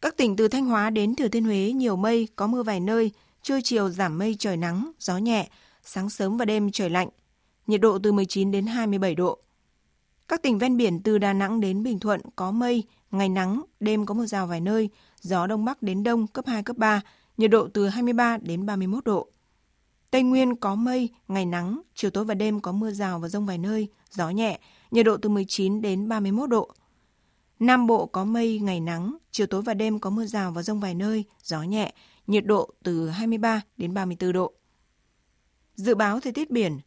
Các 0.00 0.16
tỉnh 0.16 0.36
từ 0.36 0.48
Thanh 0.48 0.66
Hóa 0.66 0.90
đến 0.90 1.16
Thừa 1.16 1.28
Thiên 1.28 1.44
Huế 1.44 1.72
nhiều 1.72 1.96
mây, 1.96 2.28
có 2.36 2.46
mưa 2.46 2.62
vài 2.62 2.80
nơi, 2.80 3.10
trưa 3.42 3.60
chiều 3.64 3.88
giảm 3.88 4.18
mây 4.18 4.36
trời 4.38 4.56
nắng, 4.56 4.90
gió 4.98 5.18
nhẹ, 5.18 5.48
sáng 5.84 6.10
sớm 6.10 6.36
và 6.36 6.44
đêm 6.44 6.70
trời 6.70 6.90
lạnh, 6.90 7.08
nhiệt 7.66 7.80
độ 7.80 7.98
từ 7.98 8.12
19 8.12 8.50
đến 8.50 8.66
27 8.66 9.14
độ. 9.14 9.40
Các 10.28 10.42
tỉnh 10.42 10.58
ven 10.58 10.76
biển 10.76 11.02
từ 11.02 11.18
Đà 11.18 11.32
Nẵng 11.32 11.60
đến 11.60 11.82
Bình 11.82 11.98
Thuận 11.98 12.20
có 12.36 12.50
mây, 12.50 12.84
ngày 13.10 13.28
nắng, 13.28 13.62
đêm 13.80 14.06
có 14.06 14.14
mưa 14.14 14.26
rào 14.26 14.46
vài 14.46 14.60
nơi, 14.60 14.90
gió 15.20 15.46
đông 15.46 15.64
bắc 15.64 15.82
đến 15.82 16.02
đông 16.02 16.26
cấp 16.26 16.46
2, 16.46 16.62
cấp 16.62 16.76
3, 16.76 17.00
nhiệt 17.36 17.50
độ 17.50 17.68
từ 17.68 17.88
23 17.88 18.38
đến 18.38 18.66
31 18.66 19.04
độ. 19.04 19.28
Tây 20.10 20.22
Nguyên 20.22 20.56
có 20.56 20.74
mây, 20.74 21.08
ngày 21.28 21.46
nắng, 21.46 21.80
chiều 21.94 22.10
tối 22.10 22.24
và 22.24 22.34
đêm 22.34 22.60
có 22.60 22.72
mưa 22.72 22.90
rào 22.90 23.18
và 23.18 23.28
rông 23.28 23.46
vài 23.46 23.58
nơi, 23.58 23.88
gió 24.10 24.30
nhẹ, 24.30 24.60
nhiệt 24.90 25.06
độ 25.06 25.16
từ 25.16 25.28
19 25.28 25.82
đến 25.82 26.08
31 26.08 26.50
độ. 26.50 26.70
Nam 27.58 27.86
Bộ 27.86 28.06
có 28.06 28.24
mây, 28.24 28.58
ngày 28.58 28.80
nắng, 28.80 29.16
chiều 29.30 29.46
tối 29.46 29.62
và 29.62 29.74
đêm 29.74 29.98
có 29.98 30.10
mưa 30.10 30.26
rào 30.26 30.52
và 30.52 30.62
rông 30.62 30.80
vài 30.80 30.94
nơi, 30.94 31.24
gió 31.42 31.62
nhẹ, 31.62 31.92
nhiệt 32.26 32.46
độ 32.46 32.70
từ 32.82 33.08
23 33.08 33.62
đến 33.76 33.94
34 33.94 34.32
độ. 34.32 34.52
Dự 35.76 35.94
báo 35.94 36.20
thời 36.20 36.32
tiết 36.32 36.50
biển, 36.50 36.80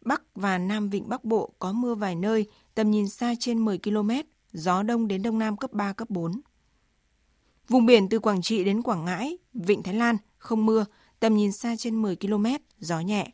Bắc 0.00 0.22
và 0.34 0.58
Nam 0.58 0.90
Vịnh 0.90 1.08
Bắc 1.08 1.24
Bộ 1.24 1.52
có 1.58 1.72
mưa 1.72 1.94
vài 1.94 2.14
nơi, 2.14 2.46
tầm 2.74 2.90
nhìn 2.90 3.08
xa 3.08 3.34
trên 3.40 3.64
10 3.64 3.78
km, 3.78 4.10
gió 4.52 4.82
đông 4.82 5.08
đến 5.08 5.22
đông 5.22 5.38
nam 5.38 5.56
cấp 5.56 5.72
3, 5.72 5.92
cấp 5.92 6.10
4. 6.10 6.40
Vùng 7.68 7.86
biển 7.86 8.08
từ 8.08 8.18
Quảng 8.18 8.42
Trị 8.42 8.64
đến 8.64 8.82
Quảng 8.82 9.04
Ngãi, 9.04 9.38
Vịnh 9.54 9.82
Thái 9.82 9.94
Lan 9.94 10.16
không 10.38 10.66
mưa, 10.66 10.84
tầm 11.20 11.36
nhìn 11.36 11.52
xa 11.52 11.76
trên 11.76 12.02
10 12.02 12.16
km, 12.16 12.46
gió 12.78 13.00
nhẹ. 13.00 13.32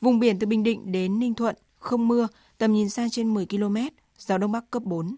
Vùng 0.00 0.18
biển 0.18 0.38
từ 0.38 0.46
Bình 0.46 0.62
Định 0.62 0.92
đến 0.92 1.18
Ninh 1.18 1.34
Thuận 1.34 1.56
không 1.78 2.08
mưa, 2.08 2.28
tầm 2.58 2.72
nhìn 2.72 2.90
xa 2.90 3.08
trên 3.12 3.34
10 3.34 3.46
km, 3.46 3.76
gió 4.18 4.38
đông 4.38 4.52
bắc 4.52 4.70
cấp 4.70 4.82
4. 4.82 5.16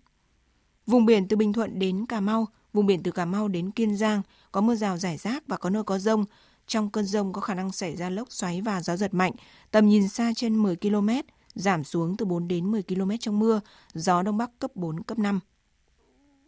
Vùng 0.86 1.06
biển 1.06 1.28
từ 1.28 1.36
Bình 1.36 1.52
Thuận 1.52 1.78
đến 1.78 2.06
Cà 2.06 2.20
Mau, 2.20 2.46
vùng 2.72 2.86
biển 2.86 3.02
từ 3.02 3.10
Cà 3.10 3.24
Mau 3.24 3.48
đến 3.48 3.70
Kiên 3.70 3.96
Giang 3.96 4.22
có 4.52 4.60
mưa 4.60 4.74
rào 4.74 4.98
rải 4.98 5.16
rác 5.16 5.42
và 5.46 5.56
có 5.56 5.70
nơi 5.70 5.82
có 5.82 5.98
rông. 5.98 6.24
Trong 6.66 6.90
cơn 6.90 7.04
rông 7.04 7.32
có 7.32 7.40
khả 7.40 7.54
năng 7.54 7.72
xảy 7.72 7.96
ra 7.96 8.10
lốc 8.10 8.32
xoáy 8.32 8.60
và 8.60 8.82
gió 8.82 8.96
giật 8.96 9.14
mạnh, 9.14 9.32
tầm 9.70 9.88
nhìn 9.88 10.08
xa 10.08 10.32
trên 10.36 10.56
10 10.62 10.76
km, 10.76 11.08
giảm 11.54 11.84
xuống 11.84 12.16
từ 12.16 12.26
4 12.26 12.48
đến 12.48 12.70
10 12.70 12.82
km 12.82 13.10
trong 13.20 13.38
mưa, 13.38 13.60
gió 13.94 14.22
đông 14.22 14.36
bắc 14.36 14.50
cấp 14.58 14.70
4, 14.74 15.02
cấp 15.02 15.18
5. 15.18 15.40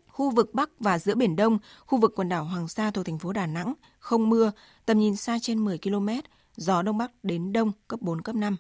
Khu 0.07 0.31
vực 0.31 0.55
Bắc 0.55 0.71
và 0.81 0.99
giữa 0.99 1.15
Biển 1.15 1.37
Đông, 1.37 1.59
khu 1.87 1.99
vực 1.99 2.13
quần 2.17 2.29
đảo 2.29 2.45
Hoàng 2.45 2.69
Sa 2.69 2.91
thuộc 2.91 3.07
thành 3.07 3.19
phố 3.19 3.33
Đà 3.33 3.47
Nẵng, 3.47 3.75
không 3.99 4.31
mưa, 4.31 4.53
tầm 4.87 4.99
nhìn 4.99 5.17
xa 5.17 5.39
trên 5.43 5.65
10 5.65 5.79
km, 5.79 6.09
gió 6.57 6.83
đông 6.83 6.99
bắc 6.99 7.11
đến 7.23 7.53
đông 7.53 7.73
cấp 7.89 8.01
4, 8.03 8.23
cấp 8.23 8.37
5. 8.37 8.57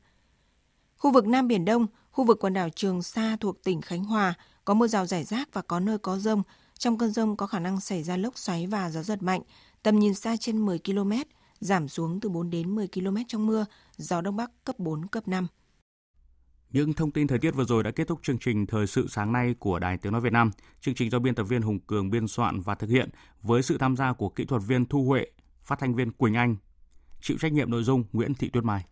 Khu 0.96 1.12
vực 1.12 1.26
Nam 1.26 1.48
Biển 1.48 1.64
Đông, 1.64 1.86
khu 2.10 2.24
vực 2.24 2.38
quần 2.40 2.54
đảo 2.54 2.68
Trường 2.68 3.02
Sa 3.02 3.36
thuộc 3.40 3.64
tỉnh 3.64 3.80
Khánh 3.80 4.04
Hòa, 4.04 4.34
có 4.64 4.74
mưa 4.74 4.86
rào 4.86 5.06
rải 5.06 5.24
rác 5.24 5.48
và 5.52 5.62
có 5.62 5.80
nơi 5.80 5.98
có 5.98 6.18
rông. 6.18 6.42
Trong 6.78 6.98
cơn 6.98 7.10
rông 7.10 7.36
có 7.36 7.46
khả 7.46 7.58
năng 7.58 7.80
xảy 7.80 8.02
ra 8.02 8.16
lốc 8.16 8.38
xoáy 8.38 8.66
và 8.66 8.90
gió 8.90 9.02
giật 9.02 9.22
mạnh, 9.22 9.42
tầm 9.82 9.98
nhìn 9.98 10.14
xa 10.14 10.36
trên 10.36 10.66
10 10.66 10.78
km, 10.78 11.12
giảm 11.60 11.88
xuống 11.88 12.20
từ 12.20 12.28
4 12.28 12.50
đến 12.50 12.74
10 12.74 12.88
km 12.88 13.16
trong 13.28 13.46
mưa, 13.46 13.64
gió 13.96 14.20
đông 14.20 14.36
bắc 14.36 14.50
cấp 14.64 14.78
4, 14.78 15.06
cấp 15.06 15.28
5. 15.28 15.46
Những 16.72 16.92
thông 16.92 17.10
tin 17.10 17.26
thời 17.26 17.38
tiết 17.38 17.54
vừa 17.54 17.64
rồi 17.64 17.82
đã 17.82 17.90
kết 17.90 18.08
thúc 18.08 18.20
chương 18.22 18.38
trình 18.38 18.66
Thời 18.66 18.86
sự 18.86 19.08
sáng 19.08 19.32
nay 19.32 19.54
của 19.58 19.78
Đài 19.78 19.98
Tiếng 19.98 20.12
Nói 20.12 20.20
Việt 20.20 20.32
Nam. 20.32 20.50
Chương 20.80 20.94
trình 20.94 21.10
do 21.10 21.18
biên 21.18 21.34
tập 21.34 21.44
viên 21.44 21.62
Hùng 21.62 21.78
Cường 21.80 22.10
biên 22.10 22.28
soạn 22.28 22.60
và 22.60 22.74
thực 22.74 22.90
hiện 22.90 23.10
với 23.42 23.62
sự 23.62 23.78
tham 23.78 23.96
gia 23.96 24.12
của 24.12 24.28
kỹ 24.28 24.44
thuật 24.44 24.62
viên 24.66 24.86
Thu 24.86 25.04
Huệ, 25.04 25.26
phát 25.62 25.78
thanh 25.78 25.94
viên 25.94 26.10
Quỳnh 26.10 26.34
Anh, 26.34 26.56
chịu 27.20 27.36
trách 27.40 27.52
nhiệm 27.52 27.70
nội 27.70 27.82
dung 27.82 28.04
Nguyễn 28.12 28.34
Thị 28.34 28.48
Tuyết 28.48 28.64
Mai. 28.64 28.84